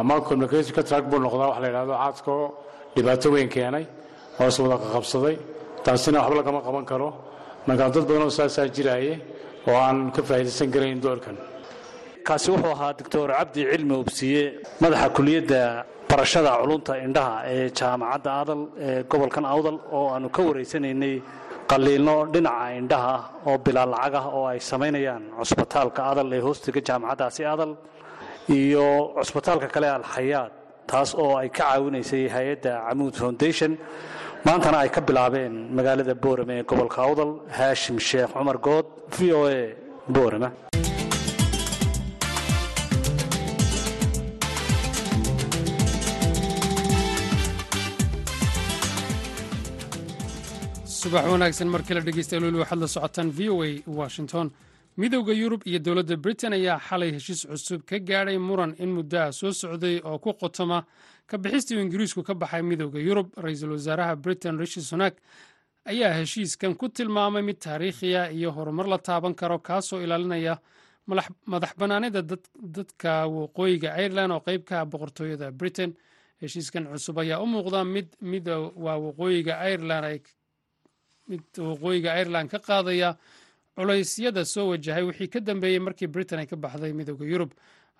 ama 0.00 0.14
communication 0.28 0.72
contract 0.78 1.06
buu 1.10 1.18
noqdaa 1.26 1.48
wax 1.50 1.58
la 1.64 1.68
yidhahdo 1.70 1.92
caadka 2.02 2.30
oo 2.40 2.46
dhibaato 2.94 3.28
weyn 3.34 3.48
keenay 3.54 3.84
hoos 4.38 4.56
wada 4.62 4.76
qabsaday. 4.94 5.36
Taasina 5.84 6.18
waxba 6.22 6.36
lagama 6.40 6.60
qaban 6.66 6.84
karo. 6.90 7.08
Marka 7.66 7.84
dad 7.94 8.04
badan 8.08 8.22
oo 8.26 8.32
saasaa 8.38 8.66
jiraaye 8.76 9.14
oo 9.68 9.76
aan 9.86 9.98
ka 10.14 10.20
faa'iidaysan 10.28 10.68
karayn 10.74 11.00
doorkan. 11.04 11.36
Kaasi 12.26 12.46
wuxuu 12.52 12.72
ahaa 12.76 12.92
doctor 12.98 13.28
cabdi 13.38 13.60
cilmi 13.70 13.94
ubsiye 14.02 14.42
madaxa 14.82 15.08
kuliyadda 15.16 15.60
barashada 16.10 16.50
culunta 16.62 16.92
indhaha 17.06 17.36
ee 17.54 17.66
jaamacadda 17.78 18.30
adal 18.42 18.60
ee 18.86 19.02
gobolkan 19.10 19.44
awdal 19.54 19.76
oo 19.96 20.06
aanu 20.14 20.28
ka 20.36 20.40
wareysanaynay 20.48 21.14
qaliilno 21.70 22.16
dhinaca 22.34 22.66
indhaha 22.80 23.14
ah 23.18 23.22
oo 23.48 23.56
bilaa 23.66 23.86
lacag 23.94 24.14
ah 24.20 24.26
oo 24.36 24.44
ay 24.52 24.58
samaynayaan 24.70 25.24
cusbitaalka 25.38 26.00
adal 26.12 26.28
ee 26.36 26.42
hoostiga 26.46 26.80
jaamacaddaasi 26.88 27.42
adal 27.54 27.72
iyo 28.58 28.86
cusbitaalka 29.18 29.66
kale 29.74 29.88
alxayaad 29.98 30.52
taas 30.90 31.10
oo 31.22 31.32
ay 31.42 31.48
ka 31.58 31.64
caawinaysay 31.70 32.24
hay'adda 32.36 32.72
camuud 32.88 33.14
foundation 33.22 33.72
maantana 34.46 34.78
ay 34.84 34.90
ka 34.96 35.00
bilaabeen 35.08 35.54
magaalada 35.78 36.14
boorame 36.24 36.54
ee 36.60 36.64
gobolka 36.70 36.98
awdal 37.08 37.30
haashim 37.58 37.96
sheekh 38.08 38.30
cumar 38.38 38.58
good 38.68 38.86
v 39.16 39.18
o 39.38 39.40
a 39.58 39.60
boorame 40.16 40.48
subax 51.00 51.24
wanaagsan. 51.32 51.68
Mar 51.74 51.82
kale 51.88 52.00
dhegeystayaal 52.06 52.54
waxaad 52.62 52.78
la 52.80 52.86
socotaan 52.88 53.30
v 53.36 53.48
o 53.50 53.62
a 53.62 53.82
washington. 53.86 54.50
Midowda 54.96 55.32
yurub 55.32 55.62
iyo 55.66 55.78
dowladda 55.78 56.16
britain 56.16 56.52
ayaa 56.52 56.78
xalay 56.88 57.10
heshiis 57.16 57.46
cusub 57.46 57.82
ka 57.86 57.96
gaadhay 57.98 58.38
muran 58.38 58.74
in 58.78 58.90
muddaha 58.96 59.32
soo 59.32 59.52
socday 59.52 60.00
oo 60.04 60.18
ku 60.18 60.32
qotoma 60.34 60.84
ka 61.26 61.38
bixistii 61.38 61.76
uu 61.76 61.80
ingiriisku 61.86 62.22
ka 62.22 62.34
baxay 62.34 62.62
midowda 62.62 62.98
yurub. 62.98 63.28
Ra'iisul 63.36 63.72
wasaaraha 63.72 64.16
britain 64.16 64.58
rishi 64.58 64.80
sunak 64.82 65.14
ayaa 65.86 66.12
heshiiskan 66.20 66.74
ku 66.76 66.88
tilmaamay 66.88 67.42
mid 67.42 67.58
taariikhiya 67.58 68.30
iyo 68.32 68.50
horumar 68.52 68.86
la 68.88 68.98
taaban 68.98 69.34
karo 69.34 69.58
kaasoo 69.58 70.02
ilaalinaya 70.02 70.58
madax 71.46 71.72
bannaanida 71.78 72.22
dadka 72.60 73.26
waqooyiga 73.26 73.96
ireland 74.04 74.32
oo 74.32 74.40
qeyb 74.40 74.64
ka 74.64 74.80
ah 74.80 74.84
boqortooyada 74.86 75.50
britain. 75.52 75.94
Heshiiskan 76.42 76.84
cusub 76.92 77.18
ayaa 77.18 77.40
u 77.40 77.46
muuqda 77.46 77.84
mid 77.84 78.08
midwaa 78.20 78.98
waqooyiga 79.06 79.54
ireland 79.72 80.20
mid 81.30 81.42
waqooyiga 81.56 82.10
ireland 82.20 82.50
ka 82.50 82.58
qaadaya 82.58 83.16
culaysyada 83.76 84.44
soo 84.44 84.68
wajahay 84.70 85.02
wixii 85.08 85.28
ka 85.28 85.40
dambeeyey 85.40 85.78
markii 85.78 86.06
britain 86.14 86.38
ay 86.42 86.46
ka 86.46 86.56
baxday 86.56 86.92
midooda 86.92 87.24
yurub. 87.24 87.52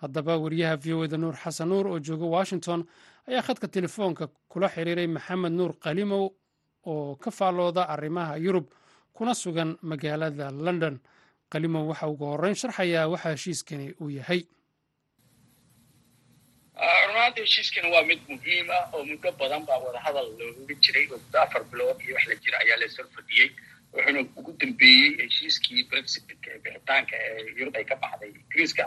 Haddaba 0.02 0.36
wariyaha 0.38 0.76
v 0.76 0.92
o 0.96 1.04
eda 1.04 1.16
nuur 1.16 1.36
xasan 1.36 1.68
nuur 1.68 1.86
oo 1.86 1.98
jooga 2.00 2.24
washington 2.26 2.84
ayaa 3.28 3.42
khadka 3.42 3.68
telefoonka 3.68 4.28
kula 4.48 4.68
xiriiray 4.68 5.06
maxamed 5.06 5.52
nuur 5.52 5.72
qalimow 5.78 6.32
oo 6.86 7.16
ka 7.16 7.30
faallooda 7.30 7.82
arrimaha 7.88 8.36
yurub 8.38 8.66
kuna 9.12 9.34
sugan 9.34 9.76
magaalada 9.82 10.50
london. 10.50 10.98
Qalimow 11.50 11.88
waxa 11.90 12.08
ugu 12.08 12.24
horreyn 12.24 12.54
sharxayaa 12.54 13.08
waxa 13.08 13.28
heshiiskani 13.34 13.94
uu 14.00 14.10
yahay 14.10 14.46
runaanta 17.08 17.40
heshiiskani 17.44 17.88
waa 17.94 18.02
mid 18.10 18.20
muhiim 18.28 18.70
ah 18.70 18.84
oo 18.94 19.04
muddo 19.04 19.30
badan 19.40 19.62
baa 19.68 19.78
wadahadal 19.84 20.28
looga 20.38 20.74
jiray 20.84 21.06
oo 21.12 21.18
muddo 21.24 21.38
afar 21.44 21.62
bilood 21.70 21.98
iyo 22.04 22.14
wax 22.16 22.24
la 22.30 22.34
jira 22.44 22.56
ayaa 22.64 22.78
laysor 22.82 23.06
fadhiyey 23.16 23.48
wuxuuna 23.92 24.20
ugu 24.38 24.52
dambeeyey 24.60 25.10
heshiiskii 25.22 25.82
brexitka 25.90 26.48
ee 26.54 26.58
bixitaanka 26.64 27.14
ee 27.26 27.44
yurub 27.58 27.74
ay 27.80 27.84
ka 27.90 27.96
baxday 28.02 28.30
ingiriiska 28.38 28.84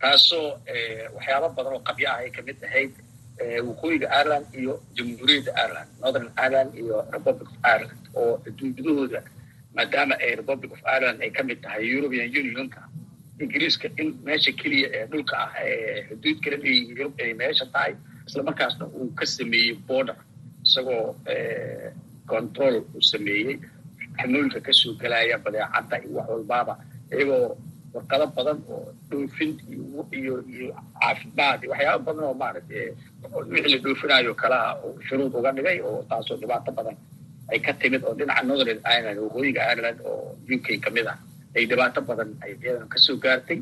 taasoo 0.00 0.46
waxyaaba 1.16 1.48
badan 1.56 1.72
oo 1.76 1.82
qabyo 1.88 2.08
ah 2.12 2.18
ay 2.24 2.30
ka 2.36 2.40
mid 2.48 2.58
ahayd 2.68 2.92
waqooyiga 3.68 4.06
ireland 4.20 4.46
iyo 4.60 4.72
jamhuuriyadda 4.96 5.52
ireland 5.64 5.90
northern 6.02 6.28
ireland 6.46 6.70
iyo 6.82 6.96
republic 7.16 7.48
of 7.52 7.58
ireland 7.74 8.02
oo 8.20 8.32
adduunyadahooda 8.48 9.20
maadaama 9.76 10.14
ay 10.24 10.30
republic 10.40 10.70
of 10.76 10.82
ireland 10.96 11.18
ay 11.24 11.30
ka 11.36 11.42
mid 11.48 11.58
tahay 11.64 11.84
european 11.96 12.28
unionka 12.42 12.80
ingiriiska 13.42 13.86
in 14.02 14.08
meesha 14.26 14.52
keliya 14.60 14.88
ee 14.96 15.04
dhulka 15.12 15.34
ah 15.44 15.50
ee 15.64 16.02
xuduud 16.08 16.38
kala 16.44 16.56
leeyihiin 16.64 16.90
yurub 16.98 17.12
ay 17.24 17.32
meesha 17.42 17.66
tahay 17.74 17.92
isla 18.28 18.42
markaasna 18.48 18.84
uu 18.98 19.08
ka 19.18 19.24
sameeyey 19.36 19.74
border 19.88 20.16
isagoo 20.66 21.04
control 22.32 22.74
uu 22.94 23.02
sameeyey. 23.12 23.56
Xamuulka 24.18 24.58
ka 24.66 24.72
soo 24.80 24.92
gelaya 25.00 25.36
badeecadda 25.44 25.96
iyo 26.04 26.12
wax 26.18 26.28
walbaaba 26.32 26.74
iyagoo 27.14 27.56
warqado 27.94 28.26
badan 28.36 28.58
oo 28.74 28.80
dhoofin 29.10 29.50
iyo 29.72 30.02
iyo 30.18 30.34
iyo 30.54 30.68
caafimaad 31.00 31.58
iyo 31.62 31.70
waxyaaba 31.72 32.02
badan 32.08 32.24
oo 32.28 32.34
maaragtay 32.42 32.86
wixii 33.50 33.72
la 33.74 33.78
dhoofinaayo 33.84 34.32
kalaha 34.42 34.68
shuruud 35.06 35.32
uga 35.38 35.50
dhigay 35.56 35.78
oo 35.88 36.02
taasoo 36.10 36.36
dhibaato 36.42 36.70
badan 36.78 36.96
ay 37.52 37.58
ka 37.66 37.72
timid 37.80 38.02
oo 38.08 38.14
dhinaca 38.18 38.42
northern 38.48 38.80
ireland 38.96 39.18
waqooyiga 39.24 39.62
ireland 39.72 39.98
oo 40.10 40.34
u 40.54 40.58
k 40.64 40.76
ka 40.84 40.90
mid 40.96 41.06
ah 41.12 41.18
ay 41.58 41.64
dhibaato 41.70 42.00
badan 42.10 42.30
ay 42.44 42.52
iyadan 42.62 42.88
ka 42.92 42.98
soo 43.06 43.16
gaartay 43.24 43.60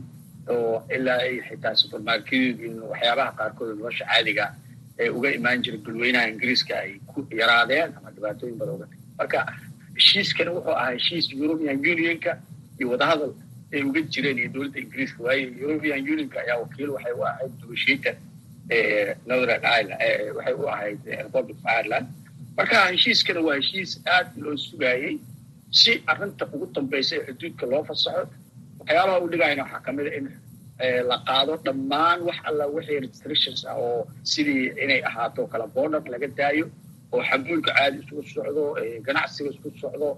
oo 0.54 0.74
ilaa 0.96 1.20
ay 1.28 1.34
xitaa 1.48 1.74
supermarketyadu 1.82 2.62
in 2.68 2.76
waxyaabaha 2.92 3.30
qaarkood 3.38 3.70
nolosha 3.78 4.04
caadiga 4.10 4.44
ee 5.02 5.08
uga 5.16 5.28
imaan 5.38 5.62
jiray 5.64 5.80
dulweynaha 5.86 6.26
ingiriiska 6.32 6.74
ay 6.84 6.92
ku 7.10 7.18
yaraadeen 7.40 7.90
ama 7.98 8.10
dhibaatooyin 8.16 8.58
badan 8.60 8.74
uga 8.78 8.86
marka 9.18 9.38
heshiiskani 9.96 10.50
wuxuu 10.56 10.74
ahaa 10.80 10.92
heshiis 10.98 11.26
european 11.42 11.76
unionka 11.94 12.32
iyo 12.78 12.86
wadahadal 12.92 13.32
ay 13.74 13.82
uga 13.88 14.00
jireen 14.14 14.38
iyo 14.42 14.48
dowladda 14.54 14.78
ingiriiska 14.84 15.18
waayo 15.26 15.46
european 15.64 16.00
unionka 16.14 16.38
ayaa 16.44 16.58
wakiil 16.64 16.90
waxay 16.96 17.14
u 17.20 17.24
ahayd 17.30 17.52
negotiator 17.62 18.14
northern 19.30 19.64
ireland 19.78 20.00
waxay 20.36 20.54
u 20.62 20.68
ahayd 20.74 20.98
republic 21.24 21.56
of 21.62 21.66
ireland. 21.80 22.06
Marka 22.58 22.76
heshiiskana 22.92 23.40
waa 23.46 23.56
heshiis 23.60 23.90
aad 24.14 24.28
loo 24.44 24.56
sugaayey 24.66 25.14
si 25.70 25.92
arrinta 26.10 26.44
ugu 26.54 26.66
dambaysa 26.74 27.12
ee 27.16 27.24
xuduudka 27.32 27.64
loo 27.72 27.82
fasaxo 27.88 28.24
waxyaabaha 28.80 29.18
u 29.24 29.28
dhigayna 29.32 29.62
waxaa 29.64 29.82
ka 29.86 29.90
mid 29.96 30.06
a 30.06 30.16
in 30.18 30.26
la 31.10 31.16
qaado 31.28 31.52
dhammaan 31.66 32.18
wax 32.28 32.38
alla 32.48 32.64
wixii 32.76 33.00
restrictions 33.06 33.60
ah 33.70 33.76
oo 33.86 34.00
sidii 34.32 34.64
inay 34.84 35.00
ahaato 35.08 35.42
kala 35.52 35.66
border 35.74 36.02
laga 36.14 36.28
daayo 36.38 36.66
oo 37.14 37.22
xamuulka 37.28 37.70
caadi 37.78 37.96
isku 38.02 38.22
socdo 38.34 38.62
ganacsiga 39.06 39.50
isku 39.54 39.68
socdo 39.82 40.08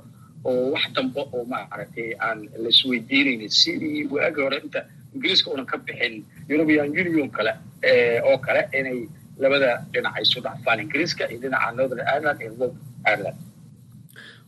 oo 0.48 0.64
wax 0.74 0.84
dambe 0.96 1.20
oo 1.34 1.42
maaragtay 1.52 2.08
aan 2.26 2.38
laisweydiinaynin 2.64 3.52
sidii 3.60 4.00
waagi 4.14 4.40
hore 4.44 4.58
inta 4.64 4.80
ingiriiska 5.14 5.48
unan 5.54 5.66
ka 5.72 5.76
bixin 5.86 6.14
european 6.52 6.86
union 7.02 7.30
kale 7.36 7.52
oo 8.28 8.36
kale 8.46 8.60
inay 8.78 8.98
labada 9.42 9.70
dhinac 9.92 10.14
ay 10.18 10.22
isu 10.26 10.38
dhacfaan 10.46 10.78
ingiriiska 10.84 11.22
iyo 11.30 11.38
dhinaca 11.44 11.68
northern 11.78 12.02
ireland 12.16 12.38
iyo 12.42 12.50
republic 12.50 12.74
ireland 13.12 13.36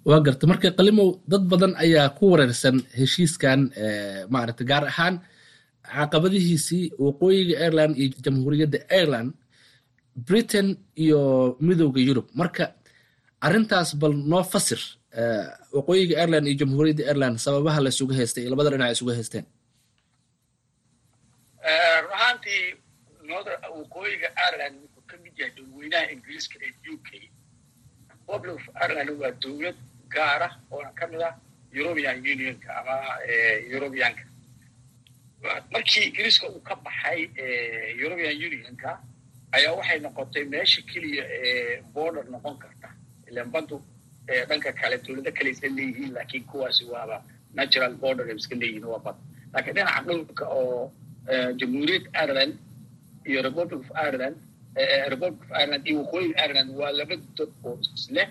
waa 0.09 0.21
garta. 0.27 0.45
Marka 0.51 0.69
qalimow 0.79 1.09
dad 1.31 1.45
badan 1.51 1.73
ayaa 1.85 2.09
ku 2.19 2.25
wareersan 2.33 2.77
heshiiskan 2.99 3.61
maaragta 4.33 4.65
gaar 4.71 4.85
ahaan 4.93 5.15
caqabadihiisii 5.95 6.85
waqooyiga 7.05 7.55
ireland 7.67 7.95
iyo 8.01 8.09
jamhuuriyadda 8.25 8.79
ireland 9.01 9.31
britain 10.29 10.69
iyo 11.05 11.21
midowda 11.67 12.01
yurub. 12.09 12.27
Marka 12.41 12.65
arintaas 13.47 13.91
bal 14.01 14.15
noo 14.31 14.43
fasir 14.53 14.81
waqooyiga 15.77 16.15
ireland 16.23 16.47
iyo 16.49 16.57
jamhuuriyadda 16.63 17.05
ireland 17.11 17.37
sababaha 17.45 17.79
la 17.85 17.89
isugu 17.95 18.13
haystay 18.19 18.43
iyo 18.45 18.51
labada 18.53 18.71
dhinac 18.73 18.89
ay 18.89 18.95
isugu 18.97 19.13
haysteen. 19.17 19.47
Runaantii 22.05 22.65
waqooyiga 23.79 24.29
ireland 24.49 24.75
wuxuu 24.83 25.03
ka 25.11 25.15
mid 25.23 25.35
yahay 25.41 25.53
dadweynaha 25.57 26.05
ingiriiska 26.15 26.57
ee 26.67 26.73
u 26.93 26.97
k 27.07 27.09
republic 28.21 28.63
ireland 28.85 29.11
waa 29.21 29.33
dowlad 29.43 29.77
gaar 30.15 30.43
ah 30.49 30.53
oo 30.73 30.83
ka 30.99 31.05
ah 31.29 31.35
european 31.79 32.17
unionka 32.33 32.69
ama 32.81 32.95
europeanka. 33.75 34.23
Markii 35.73 36.05
ingiriiska 36.09 36.47
uu 36.49 36.61
ka 36.69 36.75
baxay 36.85 37.21
european 38.03 38.35
unionka 38.47 38.91
ayaa 39.57 39.73
waxay 39.79 39.99
noqotay 40.05 40.45
meesha 40.53 40.81
keliya 40.91 41.25
ee 41.49 41.83
border 41.95 42.25
noqon 42.35 42.57
karta. 42.63 42.89
Ilan 43.29 43.49
bandu 43.55 43.77
dhanka 44.49 44.71
kale 44.81 44.97
dowlado 45.05 45.31
kale 45.39 45.49
iska 45.55 45.69
leeyihiin 45.77 46.13
laakiin 46.17 46.45
kuwaasi 46.51 46.85
waaba 46.93 47.17
natural 47.59 47.95
border 48.03 48.27
iska 48.37 48.55
leeyihiin 48.61 48.85
waa 48.93 48.99
bad. 49.07 49.17
Laakiin 49.53 49.75
dhinaca 49.77 50.03
dhulka 50.09 50.45
oo 50.59 50.93
jamhuuriyad 51.59 52.05
ireland 52.23 52.55
iyo 53.29 53.39
republic 53.47 53.79
of 53.81 53.89
ireland 54.09 54.37
republic 55.13 55.41
of 55.45 55.51
ireland 55.63 55.83
iyo 55.89 55.97
waqooyiga 56.03 56.37
ireland 56.47 56.71
waa 56.81 56.93
laba 56.99 57.17
dad 57.39 57.51
oo 57.69 57.75
isleh 57.97 58.29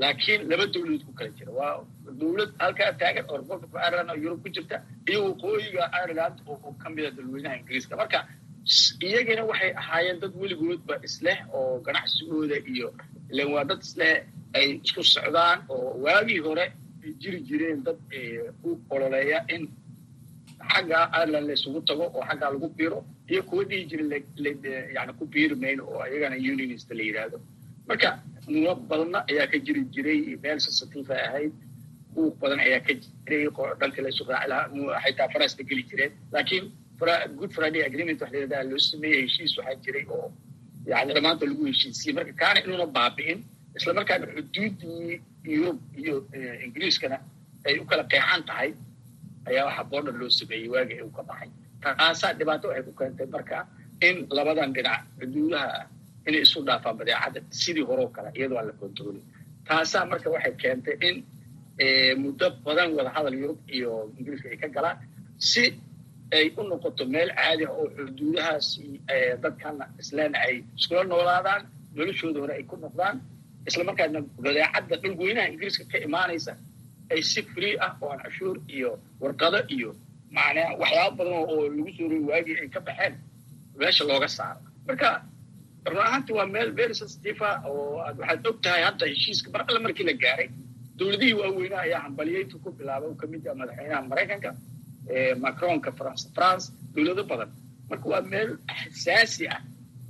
laakiin 0.00 0.40
laba 0.50 0.64
dowladood 0.74 1.02
ku 1.08 1.12
kala 1.18 1.30
jira 1.38 1.52
waa 1.58 1.72
dowlad 2.20 2.50
halkaa 2.62 2.92
taagan 3.00 3.24
oo 3.30 3.36
republic 3.42 3.70
of 3.74 3.80
ireland 3.86 4.08
oo 4.12 4.16
yurub 4.24 4.40
ku 4.44 4.48
jirta 4.56 4.76
iyo 5.10 5.18
waqooyiga 5.28 5.84
ireland 6.02 6.36
oo 6.50 6.70
ka 6.82 6.86
mida 6.94 7.10
dalweynaha 7.16 7.54
ingiriiska 7.60 7.94
marka 8.02 8.18
iyagina 9.06 9.42
waxay 9.50 9.70
ahaayeen 9.82 10.18
dad 10.22 10.32
weligoodba 10.42 10.94
isleh 11.08 11.38
oo 11.58 11.72
ganacsigooda 11.86 12.56
iyo 12.72 12.88
ilan 13.32 13.48
waa 13.54 13.64
dad 13.70 13.80
isleh 13.88 14.14
ay 14.58 14.66
isku 14.84 15.02
socdaan 15.14 15.58
oo 15.74 15.88
waagii 16.04 16.40
hore 16.46 16.64
ay 17.04 17.10
jiri 17.22 17.38
jireen 17.48 17.80
dad 17.86 17.98
u 18.68 18.70
ololeeya 18.94 19.38
in 19.54 19.62
xagga 20.72 20.98
ireland 21.22 21.46
laysugu 21.50 21.80
tago 21.88 22.04
oo 22.16 22.22
xaggaa 22.28 22.50
lagu 22.54 22.68
biiro 22.78 22.98
iyo 23.32 23.42
kuwa 23.48 23.62
dhihi 23.68 23.84
jira 23.90 24.04
yani 24.96 25.12
ku 25.18 25.24
biiri 25.32 25.54
mayno 25.62 25.82
oo 25.92 26.02
iyagana 26.10 26.36
unionist 26.52 26.88
la 26.98 27.02
yidhaahdo 27.08 27.38
marka 27.88 28.08
nulo 28.52 28.72
badanna 28.90 29.18
ayaa 29.30 29.46
ka 29.52 29.58
jiri 29.66 29.82
jiray 29.94 30.20
meel 30.42 30.58
ay 31.16 31.22
ahayd. 31.28 31.52
Buuq 32.14 32.34
badan 32.42 32.60
ayaa 32.66 32.80
ka 32.86 32.92
jiray 33.26 33.44
dhanka 33.80 34.00
laysu 34.04 34.22
raaci 34.30 34.48
lahaa 34.52 35.00
xitaa 35.04 35.28
farasta 35.34 35.62
geli 35.70 35.82
jireen 35.90 36.12
laakiin 36.34 36.64
good 37.38 37.52
friday 37.56 37.82
agreement 37.88 38.20
wax 38.22 38.30
layidhahdaa 38.34 38.64
loo 38.70 38.78
sameeyey 38.90 39.20
heshiis 39.26 39.52
waxaa 39.58 39.76
jiray 39.84 40.04
oo 40.16 40.26
yani 40.90 41.10
dhammaanta 41.16 41.44
lagu 41.50 41.62
heshiisiyey 41.70 42.14
marka 42.18 42.32
kaana 42.42 42.58
inuuna 42.64 42.86
baabi'in 42.98 43.38
isla 43.78 43.92
markaana 43.98 44.24
xuduuddii 44.34 45.20
yurub 45.54 45.78
iyo 46.00 46.14
ingiriiskana 46.64 47.16
ay 47.66 47.74
u 47.82 47.84
kala 47.90 48.04
qeexan 48.12 48.42
tahay 48.48 48.70
ayaa 49.48 49.64
waxaa 49.68 49.86
border 49.92 50.14
loo 50.20 50.30
sameeyey 50.40 50.68
waagii 50.74 51.00
uu 51.06 51.12
ka 51.18 51.22
baxay. 51.30 51.50
Taasaa 51.82 52.32
dhibaato 52.38 52.66
waxay 52.70 52.84
ku 52.88 52.92
keentay 53.00 53.28
marka 53.36 53.58
in 54.08 54.16
labadan 54.36 54.70
dhinac 54.76 55.00
xuduudaha 55.20 55.86
inay 56.28 56.42
isu 56.46 56.58
dhaafaan 56.68 56.96
badeecadda 57.00 57.40
sidii 57.62 57.84
horeo 57.90 58.08
kale 58.16 58.28
iyadoo 58.38 58.58
aan 58.60 58.66
la 58.70 58.74
kontroolin 58.82 59.24
taasaa 59.68 60.04
marka 60.10 60.28
waxay 60.34 60.54
keentay 60.62 60.96
in 61.08 61.16
muddo 62.22 62.46
badan 62.64 62.88
wada 62.96 63.10
hadal 63.16 63.34
yurub 63.42 63.58
iyo 63.76 63.90
ingiriiska 64.18 64.48
ay 64.52 64.58
ka 64.62 64.68
galaan 64.76 64.96
si 65.50 65.64
ay 66.36 66.46
u 66.58 66.62
noqoto 66.70 67.02
meel 67.14 67.30
caadi 67.38 67.64
ah 67.68 67.72
oo 67.80 67.86
xuduudahaasi 67.96 68.82
dadkana 69.42 69.84
islaana 70.02 70.38
ay 70.46 70.54
iskula 70.78 71.02
noolaadaan 71.10 71.62
noloshooda 71.96 72.38
hore 72.42 72.54
ay 72.58 72.64
ku 72.70 72.76
noqdaan 72.84 73.16
isla 73.68 73.82
markaasna 73.88 74.20
badeecadda 74.44 74.94
dhulweynaha 75.02 75.46
ingiriiska 75.52 75.84
ka 75.92 75.98
imaanaysa 76.06 76.52
ay 77.12 77.20
si 77.30 77.40
free 77.52 77.74
ah 77.86 77.92
oo 78.02 78.08
aan 78.12 78.20
cashuur 78.24 78.56
iyo 78.76 78.90
warqado 79.22 79.58
iyo 79.76 79.90
macnaa 80.36 80.70
waxyaaba 80.80 81.14
badan 81.18 81.34
oo 81.42 81.56
lagu 81.76 81.90
soo 81.96 82.06
rogi 82.12 82.24
waagii 82.30 82.56
ay 82.62 82.68
ka 82.74 82.80
baxeen 82.88 83.14
meesha 83.78 84.04
looga 84.10 84.28
saaro. 84.36 84.60
Marka 84.86 85.08
run 85.92 86.02
ahaanti 86.08 86.32
waa 86.38 86.46
meel 86.54 86.70
very 86.80 86.94
sensitive 87.00 87.40
ah 87.50 87.56
oo 87.70 87.96
waxaad 88.18 88.46
og 88.50 88.56
tahay 88.64 88.82
hadda 88.88 89.04
heshiiska 89.12 89.48
mar 89.54 89.62
alle 89.68 89.80
markii 89.86 90.06
la 90.10 90.14
gaaray 90.24 90.48
dowladihii 90.98 91.36
waaweynaha 91.40 91.82
ayaa 91.88 92.00
hambaliyeytu 92.06 92.54
ku 92.64 92.68
bilaabay 92.78 93.12
ka 93.20 93.26
mid 93.32 93.42
ah 93.50 93.54
madaxweynaha 93.60 94.02
maraykanka 94.10 94.50
macronka 95.44 95.90
france. 95.98 96.22
France 96.36 96.64
dowlado 96.94 97.22
badan. 97.30 97.50
Marka 97.90 98.06
waa 98.12 98.22
meel 98.32 98.50
xasaasi 98.80 99.44
ah 99.54 99.60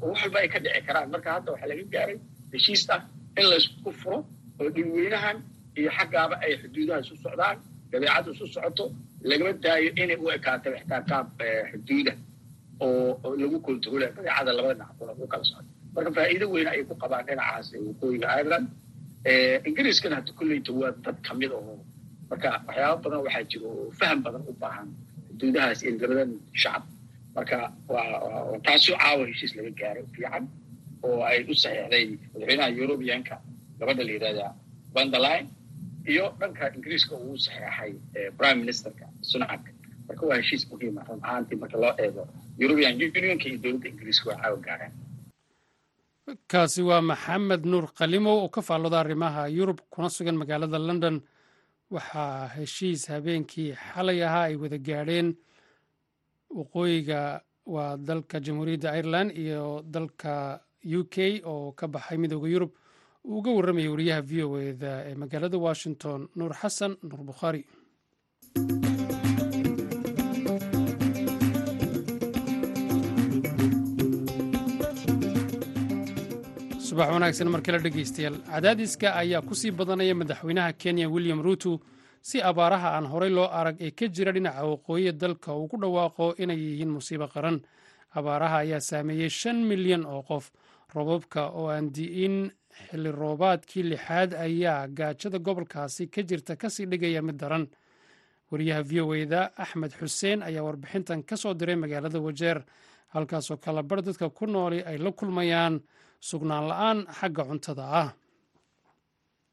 oo 0.03 0.09
wax 0.11 0.19
walba 0.23 0.39
ay 0.43 0.49
ka 0.55 0.59
dhici 0.65 0.81
karaan. 0.87 1.09
Marka 1.15 1.29
hadda 1.37 1.49
waxaa 1.55 1.69
laga 1.73 1.85
gaaray 1.95 2.17
heshiis 2.53 2.83
ah 2.95 3.01
in 3.39 3.47
laysku 3.51 3.91
furo 4.01 4.19
oo 4.61 4.69
dhulweynahan 4.75 5.37
iyo 5.79 5.91
xaggaaba 5.99 6.35
ay 6.45 6.53
xuduudaha 6.63 6.99
isu 7.05 7.15
socdaan 7.25 7.57
dabeecadda 7.91 8.31
isu 8.35 8.47
socoto 8.55 8.85
lagama 9.31 9.53
daayo 9.65 9.91
inay 10.03 10.17
u 10.25 10.27
ekaato 10.37 10.69
xitaa 10.81 11.03
qaab 11.11 11.27
xuduuda 11.71 12.13
oo 12.87 13.35
lagu 13.43 13.59
kontrola 13.67 14.07
badeecada 14.17 14.51
labada 14.59 14.75
dhinac 14.75 15.01
lagu 15.11 15.25
kala 15.33 15.45
socdo 15.51 15.71
marka 15.95 16.11
faa'iido 16.17 16.47
weyn 16.55 16.69
ayay 16.73 16.85
ku 16.91 16.95
qabaan 17.03 17.25
dhinacaas 17.29 17.67
waqooyiga 17.89 18.27
ireland 18.41 18.67
ingiriiskana 19.69 20.15
hadda 20.19 20.33
kulleyta 20.39 20.73
waa 20.81 20.93
dad 21.05 21.17
ka 21.27 21.33
mid 21.41 21.51
oo 21.59 21.75
marka 22.31 22.49
waxyaaba 22.67 22.97
badan 23.05 23.21
waxaa 23.27 23.45
jira 23.51 23.67
oo 23.75 23.91
faham 24.01 24.19
badan 24.27 24.43
u 24.51 24.53
baahan 24.63 24.89
xuduudahaas 25.29 25.81
iyo 25.83 25.93
labadan 26.03 26.31
shacab. 26.63 26.83
Marka 27.37 27.57
taasoo 28.67 28.97
caawa 29.03 29.23
heshiis 29.31 29.53
laga 29.57 29.71
gaaray 29.81 30.05
fiican 30.15 30.45
oo 31.07 31.19
ay 31.31 31.39
u 31.51 31.55
saxiixday 31.63 32.05
madaxweynaha 32.33 32.69
eurobianka 32.83 33.37
gabadha 33.79 34.03
la 34.09 34.13
yidhahda 34.17 34.47
vanderline 34.95 35.47
iyo 36.13 36.25
dhanka 36.41 36.65
ingiriiska 36.77 37.15
uu 37.25 37.37
saxeexay 37.47 37.91
prime 38.39 38.59
ministerka 38.65 39.07
sunak. 39.31 39.63
Marka 40.09 40.23
waa 40.29 40.37
heshiis 40.41 40.63
muhiima 40.71 41.03
run 41.09 41.21
ahaantii 41.27 41.59
marka 41.63 41.77
loo 41.83 41.93
eego 42.05 42.23
european 42.63 42.95
unionka 42.97 43.47
iyo 43.49 43.59
dowladda 43.63 43.89
ingiriiska 43.93 44.27
waa 44.31 44.39
caawa 44.43 44.59
gaareen 44.67 44.93
kaasi 46.53 46.81
waa 46.89 47.01
maxamed 47.11 47.63
nuur 47.73 47.87
kalimow 47.99 48.37
oo 48.45 48.49
ka 48.55 48.61
faallooda 48.69 49.01
arrimaha 49.01 49.43
yurub 49.59 49.79
kuna 49.93 50.09
sugan 50.11 50.37
magaalada 50.41 50.79
london. 50.79 51.17
Waxaa 51.91 52.49
heshiis 52.57 53.03
habeenkii 53.13 53.73
xalay 53.73 54.19
ahaa 54.27 54.45
ay 54.49 54.57
wada 54.63 54.79
gaadheen. 54.89 55.29
Waqooyiga 56.59 57.21
waa 57.75 57.97
dalka 57.97 58.41
jamhuuriyadda 58.45 58.97
ireland 59.01 59.31
iyo 59.43 59.63
dalka 59.95 60.61
u 60.99 61.05
k 61.15 61.17
oo 61.53 61.73
ka 61.73 61.87
baxay 61.89 62.19
midooda 62.19 62.49
yurub. 62.55 62.73
Uu 63.25 63.39
uga 63.39 63.51
warramayay 63.57 63.89
wariyaha 63.89 64.23
v 64.31 64.33
o 64.45 64.59
eda 64.61 64.93
ee 65.09 65.15
magaalada 65.23 65.57
washington 65.59 66.29
nuur 66.37 66.53
xasan 66.61 66.93
nuur 67.09 67.23
bukhaari 67.31 67.63
subax 76.99 77.13
wanaagsan 77.15 77.49
mar 77.53 77.63
kale 77.63 77.79
dhegeystayaal 77.79 78.37
cadaadiska 78.51 79.15
ayaa 79.15 79.43
ku 79.43 79.55
sii 79.55 79.71
badanaya 79.71 80.15
madaxweynaha 80.15 80.73
kenya 80.73 81.07
william 81.09 81.41
ruuto 81.43 81.81
si 82.23 82.43
abaaraha 82.43 82.89
aan 82.99 83.07
horey 83.07 83.31
loo 83.31 83.47
arag 83.47 83.77
ee 83.81 83.91
ka 83.91 84.07
jira 84.09 84.33
dhinaca 84.33 84.65
waqooyiya 84.67 85.13
dalka 85.13 85.55
uu 85.55 85.69
ku 85.69 85.77
dhawaaqo 85.79 86.35
inay 86.43 86.59
yihiin 86.59 86.91
musiibo 86.91 87.29
qaran. 87.29 87.63
Abaaraha 88.19 88.59
ayaa 88.67 88.81
saameeyey 88.81 89.31
shan 89.31 89.63
milyan 89.63 90.03
oo 90.07 90.23
qof. 90.23 90.51
Robabka 90.95 91.47
oo 91.55 91.69
aan 91.71 91.93
di'in 91.95 92.51
xilli 92.91 93.11
roobaadkii 93.13 93.83
lixaad 93.83 94.35
ayaa 94.35 94.89
gaajada 94.89 95.39
gobolkaasi 95.39 96.11
ka 96.11 96.23
jirta 96.23 96.57
ka 96.57 96.67
sii 96.71 96.87
dhigaya 96.91 97.23
mid 97.23 97.37
daran. 97.39 97.69
Wariyaha 98.51 98.83
v 98.83 99.01
o 99.01 99.15
eda 99.15 99.53
axmed 99.57 99.93
xuseen 99.95 100.43
ayaa 100.43 100.67
warbixintan 100.67 101.23
ka 101.23 101.37
soo 101.37 101.55
diray 101.55 101.77
magaalada 101.77 102.19
wajeer 102.19 102.65
halkaasoo 103.15 103.57
kalabar 103.63 104.03
dadka 104.03 104.31
ku 104.31 104.47
nooli 104.47 104.83
ay 104.83 104.99
la 104.99 105.13
kulmayaan 105.13 105.79
sugnaan 106.21 106.69
la'aan 106.69 106.99
xagga 107.21 107.45
cuntada 107.45 107.85
ah. 108.03 108.11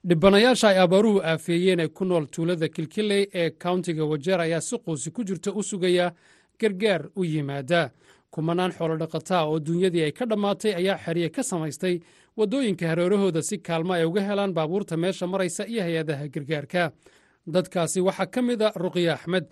Dhibanayaasha 0.07 0.67
ay 0.69 0.77
abaaruhu 0.79 1.19
aafeeyeen 1.23 1.79
ee 1.79 1.87
ku 1.87 2.05
nool 2.05 2.25
tuulada 2.25 2.67
kilkiley 2.69 3.27
ee 3.33 3.49
kauntiga 3.49 4.05
wajeer 4.05 4.39
ayaa 4.41 4.61
si 4.61 4.77
quusi 4.77 5.11
ku 5.11 5.23
jirta 5.23 5.51
u 5.51 5.63
sugaya 5.63 6.13
gargaar 6.59 7.09
u 7.15 7.23
yimaada. 7.25 7.89
Kumanaan 8.31 8.71
xoolodhaqataa 8.71 9.45
oo 9.49 9.59
duunyadii 9.59 10.03
ay 10.03 10.11
ka 10.11 10.25
dhammaatay 10.25 10.73
ayaa 10.75 10.97
xerye 10.97 11.29
ka 11.29 11.43
samaystay 11.43 11.99
waddooyinka 12.37 12.85
hareerahooda 12.87 13.41
si 13.41 13.57
kaalmo 13.57 13.93
ay 13.93 14.05
uga 14.05 14.21
helaan 14.21 14.53
baabuurta 14.53 14.97
meesha 14.97 15.27
maraysa 15.27 15.65
iyo 15.67 15.81
hay'adaha 15.83 16.27
gargaarka. 16.27 16.91
Dadkaasi 17.47 18.01
waxaa 18.01 18.25
ka 18.29 18.41
mid 18.41 18.61
a 18.61 18.71
ruqya 18.75 19.13
axmed. 19.13 19.45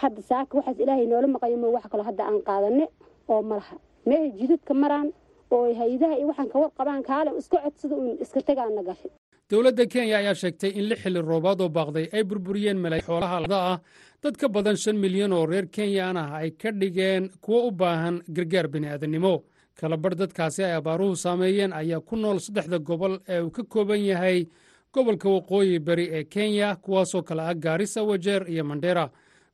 Hadda 0.00 0.22
saaka 0.22 0.56
waxaas 0.58 0.78
ilaahay 0.80 1.06
noola 1.06 1.28
maqaymo 1.28 1.72
wax 1.72 1.84
kaloo 1.90 2.04
hadda 2.04 2.24
aan 2.28 2.42
qaadane 2.44 2.84
oo 3.28 3.42
malaha 3.42 3.76
meehay 4.06 4.30
jidadka 4.36 4.74
maraan 4.74 5.12
oo 5.50 5.74
hay'adaha 5.80 6.14
iyo 6.18 6.26
waxaan 6.30 6.48
ka 6.52 6.58
warqabaan 6.58 7.02
kaale 7.02 7.30
iska 7.38 7.58
codsada 7.64 7.94
uun 7.96 8.18
iska 8.24 8.40
tagaana 8.40 8.82
gashay. 8.82 9.10
Dowladda 9.50 9.86
kenya 9.86 10.16
ayaa 10.18 10.34
sheegtay 10.34 10.70
in 10.78 10.84
lix 10.88 11.00
xilli 11.02 11.20
roobaad 11.22 11.60
oo 11.60 11.68
baaqday 11.68 12.06
ay 12.12 12.24
burburiyeen 12.24 12.78
malay 12.78 13.00
xoolaha 13.00 13.40
lada 13.40 13.58
ah. 13.72 13.78
Dad 14.22 14.36
ka 14.36 14.48
badan 14.48 14.76
shan 14.76 14.96
milyan 14.98 15.32
oo 15.32 15.46
reer 15.46 15.66
kenyaan 15.70 16.16
ah 16.16 16.30
ay 16.42 16.50
ka 16.60 16.70
dhigeen 16.72 17.30
kuwo 17.40 17.68
u 17.68 17.70
baahan 17.70 18.22
gargaar 18.28 18.68
bini'aadannimo 18.68 19.34
kalabarh 19.78 20.16
dadkaasi 20.20 20.64
ay 20.64 20.74
abaaruhu 20.76 21.16
saameeyeen 21.16 21.72
ayaa 21.72 22.00
ku 22.00 22.16
nool 22.16 22.38
saddexda 22.44 22.78
gobol 22.78 23.14
ee 23.28 23.40
uu 23.40 23.50
ka 23.50 23.62
kooban 23.62 24.02
yahay 24.04 24.46
gobolka 24.92 25.28
waqooyi 25.30 25.78
bari 25.78 26.06
ee 26.18 26.24
kenya 26.24 26.76
kuwaasoo 26.76 27.22
kale 27.22 27.42
ah 27.42 27.54
gaarisa 27.54 28.02
wajeer 28.02 28.42
iyo 28.50 28.64
mandheera 28.64 29.06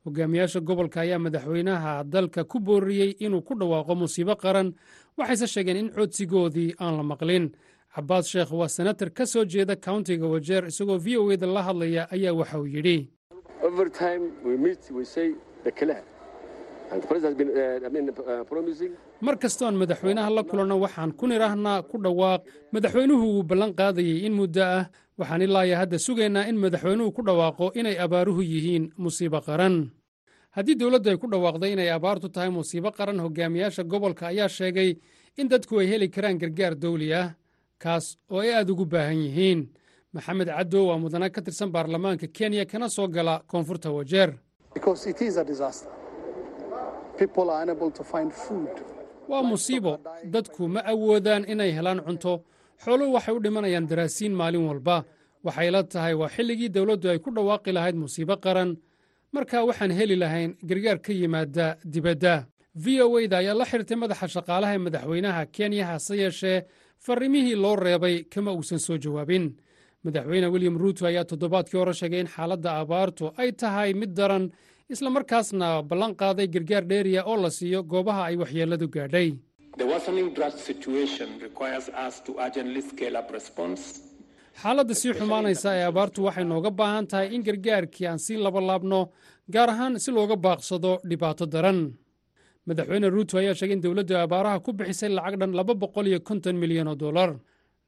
hogaamiyaasha 0.05 0.59
gobolka 0.59 1.01
ayaa 1.01 1.19
madaxweynaha 1.19 2.03
dalka 2.03 2.43
ku 2.43 2.59
booriyey 2.59 3.11
inuu 3.25 3.41
ku 3.41 3.53
dhawaaqo 3.59 3.95
musiibo 3.95 4.35
qaran 4.35 4.73
waxayse 5.17 5.47
sheegeen 5.47 5.77
in 5.77 5.89
codsigoodii 5.95 6.75
aan 6.79 6.97
la 6.97 7.03
maqlin. 7.03 7.45
Cabaas 7.95 8.25
sheekh 8.31 8.51
waa 8.51 8.67
senatar 8.67 9.09
ka 9.17 9.25
soo 9.25 9.45
jeeda 9.45 9.75
kauntiga 9.75 10.27
wajeer 10.27 10.63
isagoo 10.67 10.97
v 10.99 11.17
o 11.17 11.31
eda 11.31 11.47
la 11.47 11.61
hadlaya 11.67 12.07
ayaa 12.11 12.33
waxa 12.33 12.59
uu 12.59 12.67
yidhi. 12.67 13.09
Mar 19.21 19.37
kastoon 19.39 19.75
madaxweynaha 19.75 20.29
la 20.29 20.43
kulanno 20.43 20.75
waxaan 20.79 21.11
ku 21.15 21.25
nidhaahnaa 21.27 21.81
ku 21.89 21.97
dhawaaq. 21.97 22.41
Madaxweynuhu 22.73 23.25
wuu 23.33 23.43
ballan 23.43 23.73
qaadayey 23.73 24.25
in 24.27 24.33
muddo 24.33 24.61
ah. 24.61 24.85
Waxaan 25.17 25.41
ilaaya 25.41 25.77
hadda 25.81 25.97
sugaynaa 25.97 26.45
in 26.49 26.57
madaxweynuhu 26.59 27.11
ku 27.15 27.21
dhawaaqo 27.23 27.71
inay 27.79 27.97
abaaruhu 27.97 28.41
yihiin 28.43 28.91
musiibo 28.97 29.39
qaran 29.41 29.89
haddii 30.55 30.75
dowladdu 30.79 31.09
ay 31.09 31.17
ku 31.17 31.27
dhawaaqday 31.27 31.71
inay 31.73 31.89
abaartu 31.91 32.29
tahay 32.29 32.49
musiibo 32.49 32.91
qaran 32.97 33.19
hogaamiyaasha 33.25 33.83
gobolka 33.83 34.27
ayaa 34.31 34.49
sheegay 34.57 34.89
in 35.37 35.47
dadku 35.51 35.79
ay 35.79 35.87
heli 35.91 36.07
karaan 36.09 36.37
gargaar 36.41 36.75
dawli 36.75 37.13
ah 37.13 37.27
kaas 37.83 38.17
oo 38.31 38.39
ay 38.39 38.51
aad 38.55 38.69
ugu 38.71 38.85
baahan 38.85 39.19
yihiin. 39.25 39.61
Maxamed 40.15 40.47
caddow 40.47 40.87
waa 40.87 40.97
mudana 40.97 41.27
ka 41.29 41.41
tirsan 41.41 41.71
baarlamaanka 41.75 42.27
kenya 42.31 42.65
kana 42.65 42.87
soo 42.89 43.07
gala 43.07 43.43
koonfurta 43.51 43.91
wajeer. 43.91 44.31
Waa 49.27 49.43
musiibo 49.43 49.97
dadku 50.23 50.67
ma 50.67 50.79
awoodaan 50.85 51.43
inay 51.51 51.71
helaan 51.75 51.99
cunto. 52.05 52.43
Xooluhu 52.83 53.13
waxay 53.15 53.35
u 53.35 53.39
dhimanayaan 53.43 53.87
daraasiin 53.87 54.33
maalin 54.33 54.67
walba. 54.67 55.03
Waxay 55.43 55.71
la 55.71 55.83
tahay 55.83 56.13
waa 56.13 56.29
xilligii 56.29 56.69
dawladdu 56.69 57.09
ay 57.09 57.19
ku 57.19 57.31
dhawaaqi 57.35 57.71
lahayd 57.75 57.95
musiibo 57.95 58.35
qaran 58.37 58.77
markaa 59.37 59.63
waxaan 59.69 59.91
heli 59.99 60.15
lahayn 60.23 60.51
gargaar 60.69 60.99
ka 61.05 61.11
yimaada 61.13 61.67
dibadda. 61.93 62.35
V 62.83 62.85
o 63.03 63.07
wda 63.13 63.37
ayaa 63.41 63.55
la 63.59 63.65
xirtay 63.71 63.97
madaxa 64.03 64.27
shaqaalaha 64.35 64.73
ee 64.77 64.83
madaxweynaha 64.87 65.41
kenya 65.55 65.85
hase 65.91 66.13
yeeshee 66.21 66.57
farrimihii 67.05 67.55
loo 67.63 67.75
reebay 67.75 68.15
kama 68.33 68.51
uusan 68.57 68.79
soo 68.85 68.97
jawaabin. 69.03 69.45
Madaxweyne 70.05 70.47
william 70.53 70.77
ruuto 70.81 71.05
ayaa 71.09 71.25
toddobaadkii 71.31 71.77
hore 71.81 71.93
sheegay 71.99 72.19
in 72.23 72.27
xaaladda 72.35 72.69
abaartu 72.81 73.25
ay 73.41 73.49
tahay 73.61 73.93
mid 74.01 74.11
daran 74.19 74.45
islamarkaasna 74.93 75.67
ballan 75.89 76.13
qaaday 76.21 76.47
gargaar 76.55 76.83
dheeriya 76.91 77.21
oo 77.25 77.37
la 77.43 77.49
siiyo 77.57 77.79
goobaha 77.91 78.21
ay 78.29 78.35
waxyeelladu 78.43 78.87
gaadhay 78.95 79.29
xaaladda 84.61 84.93
sii 85.01 85.13
xumaanaysa 85.19 85.69
ee 85.79 85.85
abaartu 85.91 86.19
waxay 86.27 86.45
nooga 86.51 86.71
baahan 86.79 87.05
tahay 87.11 87.27
in 87.35 87.43
gargaarkii 87.47 88.07
aan 88.09 88.19
sii 88.25 88.37
labalaabno 88.45 88.99
gaar 89.53 89.69
ahaan 89.73 89.93
si 90.03 90.09
looga 90.11 90.35
baaqsado 90.45 90.91
dhibaato 91.09 91.45
daran. 91.53 91.79
Madaxweyne 92.67 93.07
ruuto 93.15 93.37
ayaa 93.37 93.53
sheegay 93.59 93.75
in 93.77 93.81
dowladdu 93.85 94.13
abaaraha 94.25 94.59
ku 94.65 94.71
bixisay 94.77 95.09
lacag 95.17 95.35
dhan 95.41 95.51
laba 95.59 95.73
boqol 95.81 96.07
iyo 96.07 96.19
konton 96.27 96.55
milyan 96.61 96.87
oo 96.91 96.95
dollar. 97.03 97.31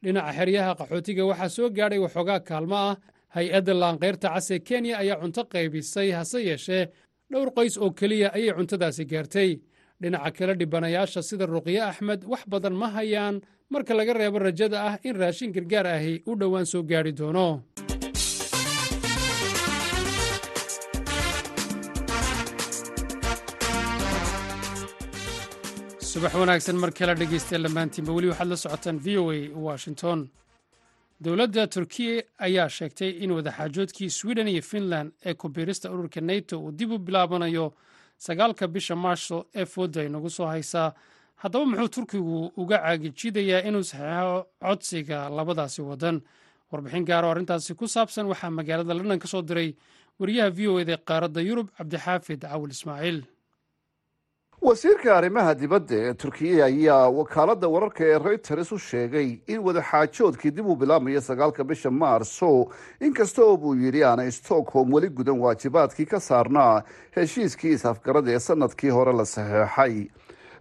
Dhinaca 0.03 0.31
xeryaha 0.37 0.71
qaxootiga 0.79 1.23
waxaa 1.29 1.49
soo 1.55 1.69
gaadhay 1.77 1.99
waxoogaa 2.05 2.39
kaalmo 2.49 2.77
ah. 2.89 2.95
Hay'adda 3.35 3.73
laanqayrta 3.81 4.27
cas 4.33 4.47
ee 4.51 4.59
kenya 4.67 4.93
ayaa 5.01 5.19
cunto 5.21 5.41
qaybisay 5.53 6.09
hase 6.17 6.39
yeeshee. 6.47 6.83
Dhowr 7.31 7.49
qoys 7.57 7.75
oo 7.83 7.89
keliya 7.99 8.29
ayay 8.37 8.53
cuntadaasi 8.57 9.03
gaartay. 9.11 9.51
Dhinaca 10.01 10.31
kale 10.37 10.53
dhibanayaasha 10.59 11.21
sida 11.29 11.45
ruqye 11.53 11.81
axmed 11.89 12.21
wax 12.31 12.41
badan 12.51 12.75
ma 12.81 12.87
hayaan 12.95 13.35
marka 13.69 13.93
laga 13.93 14.13
reebo 14.13 14.39
rajada 14.39 14.77
ah 14.89 14.95
in 15.07 15.15
raashin 15.21 15.51
gargaar 15.55 15.87
ahi 15.95 16.13
u 16.29 16.35
dhowaan 16.39 16.65
soo 16.71 16.83
gaadhi 16.91 17.11
doono. 17.19 17.47
Subax 26.09 26.33
wanaagsan 26.39 26.75
mar 26.81 26.91
kale 26.97 27.13
dhegeystayaal 27.19 27.63
dhammaantiinba 27.67 28.11
weli 28.15 28.27
waxaad 28.31 28.47
la 28.49 28.55
socotaan 28.57 28.97
v 29.05 29.17
o 29.17 29.31
a 29.31 29.39
washington. 29.67 30.29
Dowladda 31.21 31.67
turkiya 31.67 32.23
ayaa 32.39 32.69
sheegtay 32.69 33.09
in 33.23 33.31
wadaxaajoodkii 33.31 34.09
sweden 34.09 34.47
iyo 34.47 34.61
finland 34.61 35.11
ee 35.25 35.33
kubiirista 35.33 35.91
ururka 35.91 36.21
neto 36.21 36.59
uu 36.61 36.71
dib 36.71 36.91
u 36.91 36.97
bilaabanayo 36.99 37.73
sagaalka 38.17 38.67
bisha 38.67 38.95
maarso 38.95 39.45
ee 39.55 39.65
fooda 39.65 40.01
ay 40.01 40.09
nagu 40.09 40.29
soo 40.29 40.45
haysaa 40.47 40.93
haddaba 41.43 41.65
muxuu 41.65 41.87
turkigu 41.95 42.51
uga 42.57 42.77
caagijidayaa 42.83 43.61
inuu 43.69 43.83
saxeixo 43.91 44.45
codsiga 44.63 45.29
labadaasi 45.29 45.81
waddan 45.81 46.21
warbixin 46.71 47.05
gaaro 47.05 47.31
arrintaasi 47.31 47.75
ku 47.79 47.87
saabsan 47.87 48.25
waxaa 48.31 48.49
magaalada 48.59 48.93
london 48.93 49.19
ka 49.19 49.27
soo 49.27 49.41
diray 49.41 49.69
wariyaha 50.19 50.49
v 50.57 50.67
o 50.67 50.79
eda 50.83 50.97
qaaradda 50.97 51.41
yurub 51.49 51.67
cabdixaafid 51.77 52.41
cawil 52.41 52.71
ismaaciil. 52.73 53.19
Wasiirka 54.61 55.13
arrimaha 55.17 55.53
dibadda 55.55 55.95
ee 55.95 56.13
turkiya 56.13 56.65
ayaa 56.65 57.09
wakaaladda 57.13 57.67
wararka 57.69 58.01
ee 58.03 58.17
reuters 58.19 58.71
u 58.71 58.79
sheegay 58.79 59.37
in 59.47 59.59
wadaxaajoodkii 59.61 60.51
dib 60.51 60.65
uu 60.65 60.75
bilaabmayo 60.75 61.21
sagaalka 61.21 61.63
bisha 61.63 61.91
maarso. 61.91 62.49
Inkasta 62.99 63.41
oo 63.45 63.57
buu 63.57 63.75
yidhi 63.75 64.01
aanay 64.03 64.31
stockholm 64.31 64.93
weli 64.93 65.09
gudan 65.09 65.37
waajibaadkii 65.39 66.05
ka 66.09 66.19
saarnaa 66.19 66.81
heshiiskii 67.15 67.77
is-afgarada 67.77 68.31
ee 68.33 68.39
sannadkii 68.39 68.89
hore 68.89 69.13
la 69.13 69.25
saxeexay 69.25 70.09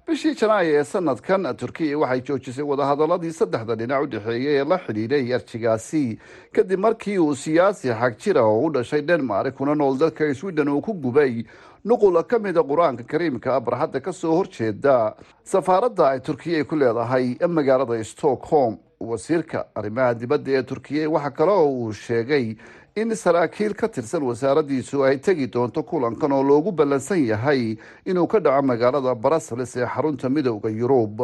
bishii 0.07 0.35
janaayo 0.35 0.75
ee 0.81 0.85
sanadkan 0.85 1.57
turkiya 1.57 1.99
waxay 1.99 2.21
joojisay 2.27 2.65
wadahadaladii 2.65 3.33
saddexda 3.33 3.75
dhinac 3.77 4.03
u 4.03 4.07
dhexeeyay 4.07 4.57
ee 4.61 4.65
la 4.65 4.79
xidhiidhay 4.79 5.35
arjigaasi 5.35 6.19
kadib 6.53 6.79
markii 6.81 7.19
uu 7.19 7.35
siyaasi 7.35 7.89
xag 8.01 8.15
jira 8.23 8.43
oo 8.45 8.61
u 8.67 8.71
dhashay 8.71 9.03
denmark 9.03 9.55
kuna 9.55 9.75
nool 9.75 9.99
dalka 9.99 10.35
sweden 10.35 10.69
uu 10.69 10.81
ku 10.81 10.93
gubay 10.95 11.45
nuqula 11.85 12.23
ka 12.23 12.39
mida 12.39 12.61
qur'aanka 12.63 13.03
kariimka 13.05 13.61
barxadda 13.61 14.01
ka 14.01 14.13
soo 14.13 14.37
horjeeda 14.39 15.15
safaaradda 15.45 16.09
ay 16.11 16.21
turkiya 16.21 16.65
ku 16.65 16.77
leedahay 16.77 17.37
magaalada 17.49 18.05
stockholm. 18.05 18.79
Wasiirka 19.01 19.67
arrimaha 19.75 20.15
dibadda 20.15 20.51
ee 20.53 20.63
turkiya 20.63 21.11
waxaa 21.11 21.31
kale 21.31 21.51
oo 21.53 21.69
uu 21.69 21.93
sheegay 21.93 22.57
in 22.97 23.11
saraakiil 23.15 23.75
ka 23.77 23.89
tirsan 23.89 24.23
wasaaraddiisu 24.25 25.05
ay 25.05 25.19
tegi 25.21 25.47
doonto 25.53 25.83
kulankan 25.83 26.33
oo 26.33 26.43
loogu 26.43 26.73
ballansan 26.73 27.21
yahay 27.29 27.77
inuu 28.07 28.27
ka 28.27 28.41
dhaco 28.41 28.63
magaalada 28.63 29.15
brussels 29.15 29.77
ee 29.77 29.85
xarunta 29.87 30.29
midowda 30.33 30.71
yurub. 30.71 31.21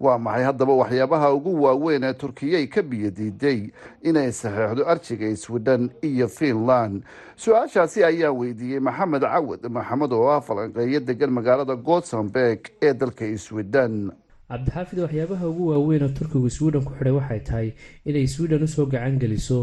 Waa 0.00 0.18
maxay 0.18 0.44
haddaba 0.44 0.72
waxyaabaha 0.78 1.32
ugu 1.34 1.62
waaweyn 1.62 2.04
ee 2.04 2.14
turkiyay 2.14 2.66
ka 2.70 2.82
biyadiiday 2.82 3.70
inay 4.02 4.30
saxeexdo 4.32 4.86
arjiga 4.86 5.36
sweden 5.36 5.90
iyo 6.02 6.28
finland. 6.28 7.02
Su'aashaasi 7.36 8.04
ayaa 8.04 8.30
weydiiyey 8.30 8.78
maxamed 8.80 9.22
cawad 9.26 9.66
maxamed 9.70 10.12
oo 10.12 10.30
ah 10.30 10.40
falanqeeyo 10.40 11.00
degan 11.00 11.30
magaalada 11.34 11.74
gothenburg 11.74 12.70
ee 12.82 12.94
dalka 12.94 13.26
sweden 13.38 14.12
cabdixaafid 14.48 14.98
waxyaabaha 15.04 15.46
ugu 15.52 15.64
waaweyn 15.70 16.02
oo 16.06 16.08
turkigu 16.18 16.48
sweden 16.50 16.82
ku 16.84 16.92
xidhay 16.98 17.12
waxay 17.18 17.40
tahay 17.48 17.68
inay 18.08 18.26
sweden 18.34 18.62
u 18.62 18.68
soo 18.74 18.86
gacan 18.86 19.18
geliso 19.22 19.58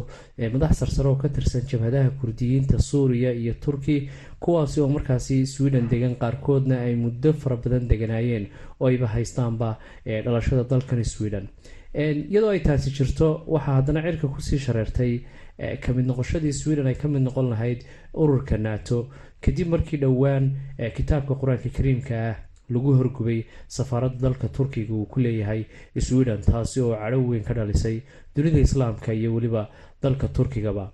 madax 0.53 0.77
sarsare 0.79 1.09
oo 1.09 1.15
ka 1.15 1.29
tirsan 1.29 1.65
jabhadaha 1.71 2.09
kurdiyiinta 2.21 2.77
suuriya 2.89 3.31
iyo 3.33 3.53
turki 3.63 4.09
kuwaasi 4.39 4.81
oo 4.81 4.87
markaasi 4.95 5.45
sweden 5.53 5.89
degan 5.89 6.15
qaarkoodna 6.21 6.77
ay 6.85 6.95
muddo 6.95 7.33
fara 7.33 7.55
badan 7.63 7.87
deganaayeen 7.89 8.45
oo 8.79 8.87
ayba 8.87 9.07
haystaanba 9.15 9.69
dhalashada 10.05 10.63
dalkan 10.69 11.03
sweden. 11.03 11.47
Iyadoo 11.95 12.49
ay 12.53 12.59
taasi 12.59 12.91
jirto 12.91 13.41
waxaa 13.47 13.75
haddana 13.81 14.01
cirka 14.05 14.27
ku 14.27 14.41
sii 14.41 14.59
shareertay 14.65 15.13
ka 15.81 15.93
mid 15.93 16.05
noqoshadii 16.05 16.53
sweden 16.53 16.87
ay 16.87 16.95
ka 16.95 17.07
mid 17.07 17.21
noqon 17.25 17.49
lahayd 17.49 17.81
ururka 18.13 18.57
nato. 18.57 19.09
Kadib 19.41 19.67
markii 19.73 19.97
dhowaan 20.03 20.45
kitaabka 20.95 21.33
qur'aanka 21.41 21.69
kariimka 21.77 22.15
ah 22.29 22.35
lagu 22.73 22.91
horgubay 22.99 23.39
safaaradda 23.77 24.19
dalka 24.25 24.47
turkiga 24.57 24.93
uu 24.93 25.05
ku 25.11 25.19
leeyahay 25.25 25.61
sweden 26.07 26.41
taasi 26.41 26.79
oo 26.85 26.93
cadho 27.01 27.19
weyn 27.29 27.43
ka 27.43 27.53
dhalisay 27.57 27.97
dunida 28.35 28.59
islaamka 28.67 29.13
iyo 29.13 29.29
weliba 29.35 29.69
dalka 30.03 30.27
turkigaba 30.27 30.85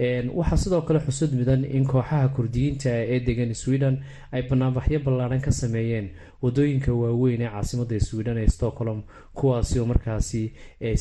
waxaa 0.00 0.56
sidoo 0.56 0.80
kale 0.88 1.00
xusud 1.06 1.32
mudan 1.36 1.64
in 1.64 1.84
kooxaha 1.86 2.28
kurdiyiinta 2.36 2.90
ee 3.14 3.20
degan 3.20 3.54
sweden 3.54 3.98
ay 4.32 4.42
banaanbaxyo 4.48 4.98
ballaaran 5.04 5.40
ka 5.40 5.50
sameeyeen 5.52 6.08
waddooyinka 6.42 6.92
waaweyn 6.92 7.42
ee 7.42 7.48
caasimada 7.54 8.00
sweden 8.00 8.38
ee 8.38 8.48
stockholm 8.48 9.02
kuwaasi 9.34 9.78
oo 9.80 9.86
markaasi 9.92 10.52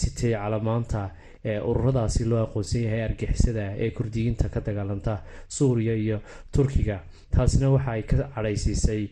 sitay 0.01 0.33
calamaanta 0.33 1.09
ururadaasi 1.69 2.25
loo 2.25 2.43
aqoonsan 2.43 2.81
yahay 2.83 3.03
argixisada 3.03 3.65
ee 3.79 3.91
kurdiyiinta 3.91 4.49
ka 4.49 4.59
dagaalanta 4.59 5.23
suuriya 5.47 5.95
iyo 5.95 6.19
turkiga. 6.51 6.99
Taasina 7.31 7.69
waxa 7.71 7.91
ay 7.91 8.03
ka 8.03 8.17
cadhaysiisay 8.35 9.07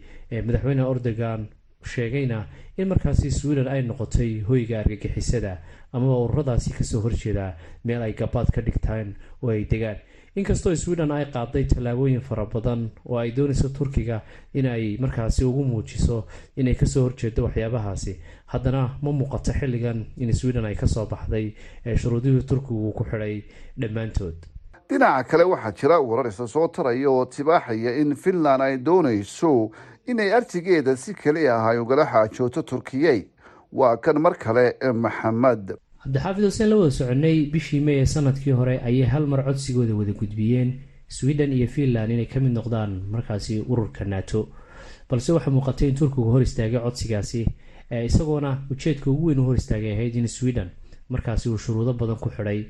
madaxweyne 0.48 0.84
ordogan 0.84 1.48
sheegayna 1.94 2.46
in 2.78 2.88
markaasi 2.92 3.32
sweden 3.32 3.68
ay 3.68 3.82
noqotay 3.88 4.42
hoyga 4.44 4.80
argagixisada 4.84 5.58
amaba 5.94 6.18
ururadaasi 6.26 6.74
ka 6.78 6.84
soo 6.84 7.02
horjeeda 7.02 7.56
meel 7.86 8.02
ay 8.02 8.14
gabaad 8.14 8.52
ka 8.52 8.62
dhigtaan 8.62 9.16
oo 9.44 9.50
ay 9.50 9.66
degaan. 9.66 9.98
Inkastoo 10.38 10.76
sweden 10.76 11.12
ay 11.12 11.26
qaaday 11.34 11.66
tallaabooyin 11.66 12.22
fara 12.22 12.46
badan 12.46 12.92
oo 13.06 13.18
ay 13.18 13.32
doonayso 13.32 13.70
turkiga 13.70 14.22
inay 14.54 14.98
markaasi 15.02 15.44
ugu 15.46 15.64
muujiso 15.64 16.26
inay 16.56 16.76
ka 16.76 16.86
soo 16.86 17.04
horjeedo 17.10 17.44
waxyaabahaasi 17.48 18.20
haddana 18.54 18.98
ma 19.02 19.12
muuqato 19.12 19.52
xilligan 19.60 20.06
in 20.18 20.34
sweden 20.34 20.66
ay 20.66 20.76
ka 20.76 20.88
soo 20.88 21.06
baxday 21.06 21.56
shuruudihii 21.96 22.46
turkigu 22.46 22.94
ku 22.94 23.04
xidhay 23.04 23.44
dhammaantood. 23.80 24.36
Dhinaca 24.90 25.24
kale 25.28 25.44
waxaa 25.44 25.72
jira 25.74 26.00
warar 26.00 26.28
isa 26.30 26.48
soo 26.48 26.68
taraya 26.68 27.10
oo 27.10 27.26
tibaaxaya 27.26 27.98
in 27.98 28.16
finland 28.16 28.62
ay 28.62 28.78
doonayso 28.78 29.72
inay 30.08 30.32
arjigeeda 30.34 30.96
si 30.96 31.14
keli 31.14 31.48
ah 31.50 31.66
ay 31.74 31.80
ugala 31.82 32.06
xaajooto 32.06 32.62
turkiyey 32.64 33.26
waa 33.80 33.98
kan 34.04 34.18
mar 34.26 34.34
kale 34.44 34.66
maxamed. 35.04 35.66
Cabdixaafid 36.04 36.44
huseen 36.46 36.70
la 36.70 36.76
wada 36.80 36.92
soconay 36.92 37.38
bishii 37.54 37.80
may 37.88 37.98
ee 38.02 38.06
sannadkii 38.14 38.52
hore 38.60 38.76
ayay 38.88 39.06
hal 39.14 39.26
mar 39.28 39.42
codsigooda 39.48 39.94
wada 40.00 40.14
gudbiyeen 40.20 40.70
sweden 41.08 41.52
iyo 41.54 41.68
finland 41.68 42.12
inay 42.12 42.26
ka 42.26 42.40
mid 42.40 42.52
noqdaan 42.58 42.92
markaasi 43.14 43.54
ururka 43.72 44.06
nato. 44.06 44.42
Balse 45.10 45.30
waxaa 45.36 45.52
muuqatay 45.52 45.90
in 45.90 45.96
turkigu 45.96 46.32
hor 46.32 46.42
istaagay 46.42 46.80
codsigaasi 46.86 47.42
isagoona 48.10 48.52
ujeedka 48.72 49.08
ugu 49.12 49.26
weyn 49.28 49.40
u 49.40 49.46
hor 49.48 49.56
istaagay 49.62 49.92
ahayd 49.94 50.16
in 50.16 50.28
sweden 50.28 50.70
markaasi 51.10 51.50
uu 51.50 51.58
shuruudo 51.58 51.94
badan 51.94 52.16
ku 52.24 52.30
xidhay. 52.30 52.66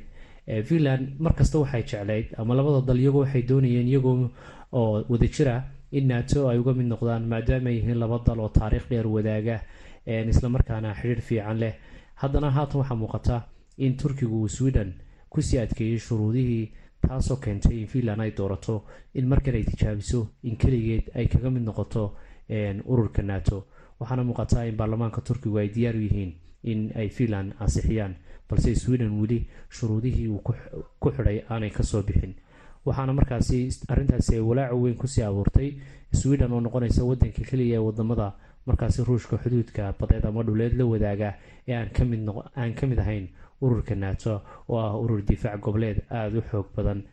Finland 0.67 1.03
markasta 1.19 1.59
waxay 1.59 1.83
jeclayd 1.89 2.27
ama 2.37 2.55
labada 2.55 2.81
dal 2.87 2.99
iyagoo 2.99 3.19
waxay 3.25 3.41
doonayeen 3.49 3.87
iyagoo 3.87 4.29
oo 4.71 5.03
wada 5.09 5.27
jira 5.35 5.55
in 5.91 6.07
nato 6.07 6.49
ay 6.49 6.57
uga 6.59 6.73
mid 6.73 6.87
noqdaan 6.87 7.23
maadaama 7.31 7.69
ay 7.69 7.75
yihiin 7.79 7.97
laba 7.99 8.17
dal 8.25 8.39
oo 8.39 8.49
taariikh 8.49 8.87
dheer 8.89 9.07
wadaaga 9.07 9.61
islamarkaana 10.07 10.93
xidhiir 10.99 11.21
fiican 11.21 11.57
leh. 11.59 11.73
Haddana 12.15 12.51
haatan 12.51 12.79
waxaa 12.81 12.95
muuqata 12.95 13.41
in 13.77 13.95
turkigu 13.97 14.41
uu 14.41 14.47
sweden 14.49 14.93
ku 15.29 15.41
sii 15.41 15.59
adkeeyey 15.59 15.99
shuruudihii 15.99 16.71
taasoo 17.01 17.37
keentay 17.37 17.79
in 17.81 17.87
finland 17.87 18.21
ay 18.21 18.31
doorato 18.37 18.83
in 19.13 19.27
markan 19.27 19.55
ay 19.55 19.63
tijaabiso 19.63 20.27
in 20.43 20.55
keligeed 20.57 21.11
ay 21.15 21.27
kaga 21.27 21.49
mid 21.49 21.63
noqoto 21.63 22.15
ururka 22.85 23.21
nato. 23.21 23.67
Waxaana 23.99 24.23
muuqataa 24.23 24.65
in 24.65 24.75
baarlamaanka 24.77 25.21
turkigu 25.21 25.57
ay 25.57 25.69
diyaar 25.75 25.95
u 25.95 26.01
yihiin 26.01 26.33
in 26.63 26.91
ay 26.95 27.09
finland 27.09 27.53
ansixiyaan 27.59 28.15
balse 28.49 28.75
sweden 28.75 29.11
weli 29.21 29.47
shuruudihii 29.69 30.27
uu 30.27 30.41
ku 30.99 31.09
xidhay 31.11 31.41
aanay 31.49 31.69
ka 31.69 31.83
soo 31.83 32.01
bixin 32.03 32.33
waxaana 32.87 33.13
markaasi 33.19 33.59
arrintaasi 33.91 34.35
ay 34.37 34.43
walaaca 34.49 34.75
weyn 34.83 34.95
ku 35.01 35.07
sii 35.07 35.23
abuurtay. 35.29 35.69
Sweden 36.19 36.51
oo 36.53 36.59
noqonaysa 36.61 37.03
wadanka 37.03 37.41
keliya 37.49 37.77
ee 37.77 37.83
waddamada 37.87 38.27
markaasi 38.67 39.03
ruushka 39.07 39.37
xuduudka 39.43 39.93
badeed 39.99 40.25
ama 40.25 40.43
dhuleed 40.47 40.73
la 40.79 40.85
wadaaga 40.85 41.29
ee 41.67 41.75
aan 41.75 42.73
ka 42.77 42.85
mid 42.87 42.99
ahayn 42.99 43.27
ururka 43.61 43.95
nato 43.95 44.41
oo 44.69 44.77
ah 44.79 44.93
urur 45.03 45.21
difaac 45.27 45.59
goboleed 45.61 45.97
aada 46.09 46.37
u 46.39 46.41
xoog 46.49 46.67
badan. 46.75 47.03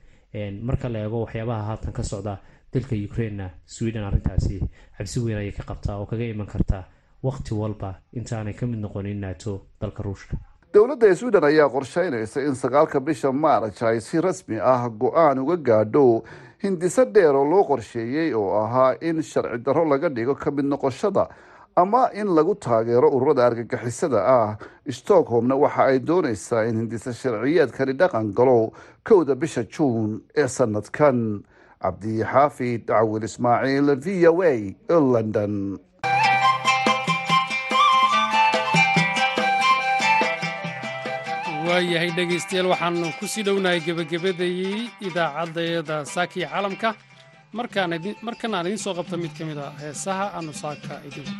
Marka 0.63 0.89
la 0.89 0.99
eego 1.05 1.21
waxyaabaha 1.25 1.63
haatan 1.69 1.93
ka 1.93 2.03
socda 2.03 2.35
dalka 2.73 2.95
ukrainena 3.07 3.51
sweden 3.67 4.05
arrintaasi 4.05 4.61
cabsi 4.99 5.19
weyn 5.25 5.39
ayay 5.39 5.53
ka 5.53 5.63
qabtaa 5.63 5.97
oo 6.01 6.07
kaga 6.07 6.25
iman 6.25 6.47
karta 6.47 6.79
waqti 7.23 7.55
walba 7.55 7.91
intaanay 8.19 8.55
ka 8.55 8.67
mid 8.67 8.79
noqonin 8.83 9.21
nato 9.21 9.53
dalka 9.81 10.03
ruushka 10.03 10.37
dowladda 10.75 11.15
sweden 11.17 11.45
ayaa 11.45 11.69
qorsheynaysa 11.69 12.43
in 12.49 12.55
sagaalka 12.55 13.01
bisha 13.01 13.33
maaraj 13.33 13.83
ay 13.83 14.01
si 14.01 14.21
rasmi 14.21 14.59
ah 14.61 14.89
go'aan 14.89 15.39
uga 15.39 15.57
gaadho 15.57 16.25
hindiso 16.63 17.05
dheer 17.05 17.35
oo 17.37 17.45
loo 17.45 17.65
qorsheeyey 17.65 18.35
oo 18.35 18.51
ahaa 18.65 18.95
in 19.01 19.23
sharci 19.23 19.59
darro 19.65 19.85
laga 19.85 20.09
dhigo 20.09 20.35
ka 20.35 20.51
mid 20.51 20.65
noqoshada 20.65 21.29
ama 21.77 22.11
in 22.15 22.27
lagu 22.27 22.55
taageero 22.55 23.11
ururada 23.11 23.47
argagixisada 23.47 24.21
ah. 24.27 24.57
Stockholmna 24.91 25.57
waxa 25.57 25.83
ay 25.91 25.99
doonaysaa 25.99 26.65
in 26.69 26.77
hindiso 26.77 27.13
sharciyeedkani 27.13 27.93
dhaqan 27.95 28.35
galo 28.35 28.73
kowda 29.05 29.35
bisha 29.35 29.63
juun 29.65 30.23
ee 30.37 30.49
sanadkan. 30.49 31.43
Cabdixaafid 31.85 32.87
cawil 32.89 33.25
ismaaciil 33.29 33.93
v 34.05 34.27
o 34.29 34.41
a 34.43 34.75
london 34.99 35.79
waayahay 41.75 42.11
dhegaystayaal. 42.15 43.03
Ku 43.19 43.27
sii 43.27 43.43
dhownahay 43.47 43.81
gebagabadayey 43.87 44.87
idaacaddayada 45.09 45.97
saaka 46.15 46.35
iyo 46.39 46.47
caalamka 46.49 46.89
markan 47.55 47.91
aan 48.55 48.67
idiin 48.67 48.79
soo 48.85 48.95
qabta 48.99 49.17
mid 49.19 49.33
ka 49.39 49.43
mid 49.49 49.59
a 49.59 49.75
heesaha 49.83 50.27
aanu 50.39 50.53
saaka 50.63 50.95
idinku 51.09 51.35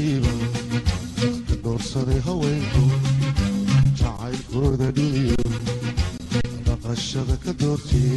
talagalay 0.00 1.56
doorsaday 1.64 2.20
haweenku 2.26 2.82
jacaylkooda 4.00 4.88
dhiniyo 4.96 5.42
dhaqashada 6.66 7.36
ka 7.44 7.52
doortiyey 7.60 8.09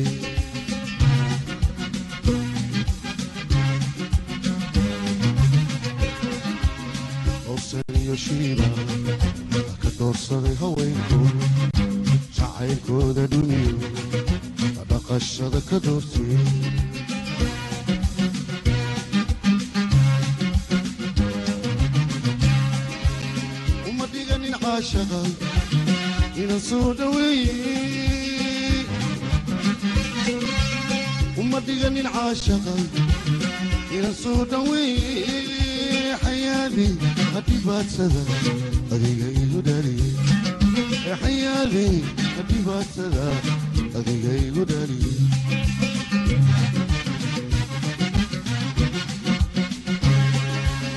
adiga 43.97 44.31
igu 44.47 44.63
dhaliye 44.69 45.11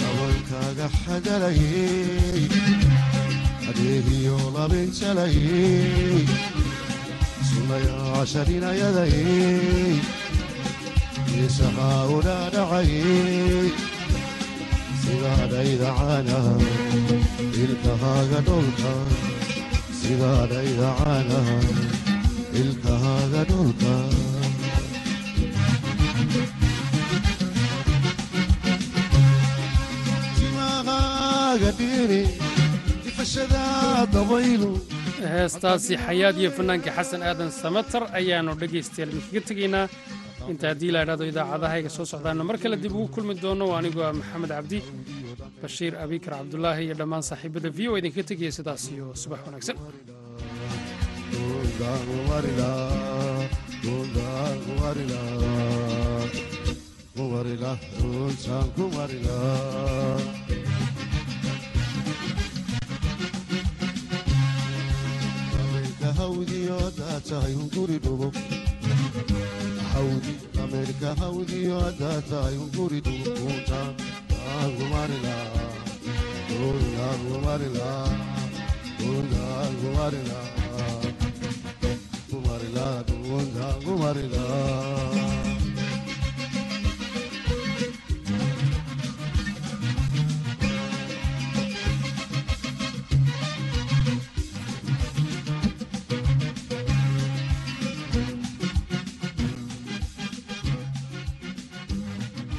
dabalkaaga 0.00 0.86
xagalayey 1.02 2.42
adeegiyo 3.68 4.36
labinjalayey 4.56 6.24
sunayaasharinayadayey 7.48 9.96
isahaa 11.44 12.02
udhaadhacayey 12.16 13.68
sidaadhayda 15.02 15.88
caanaha 16.00 16.54
ilkahaaga 17.64 18.38
dholka 18.48 18.92
dhiri 31.78 32.22
heestaasi 35.32 35.94
xayaad 36.06 36.36
iyo 36.42 36.50
fanaanka 36.56 36.90
xasan 36.96 37.22
aadan 37.28 37.50
samatar 37.62 38.02
ayaannu 38.18 38.52
dhegaystayaal 38.60 39.10
idinkaga 39.14 39.40
tegaynaa 39.48 39.86
inta 40.52 40.66
haddii 40.70 40.90
la 40.94 41.00
idhahdo 41.04 41.24
idaacadahayga 41.32 41.90
soo 41.96 42.06
socdaanna. 42.12 42.42
Mar 42.48 42.56
kale 42.62 42.76
dib 42.84 42.92
ugu 42.98 43.08
kulmi 43.14 43.34
doono 43.44 43.66
anigoo 43.78 44.04
ah 44.08 44.12
maxamed 44.20 44.50
cabdi 44.56 44.78
bashiir 45.62 45.92
abikar 46.04 46.32
cabdulaahi 46.38 46.82
iyo 46.86 46.94
dhammaan 47.00 47.24
saaxiibada 47.30 47.68
v 47.76 47.80
o 47.90 47.92
idinka 48.00 48.22
tegaya 48.30 48.52
sidaas 48.58 48.82
iyo 48.94 49.06
subax 49.22 49.40
wanaagsan 49.46 49.76
aangumarila 74.56 75.36
aangumarila 79.60 80.40
kumarila 82.30 82.86
dhuunta 83.08 83.62
angumarila 83.74 84.44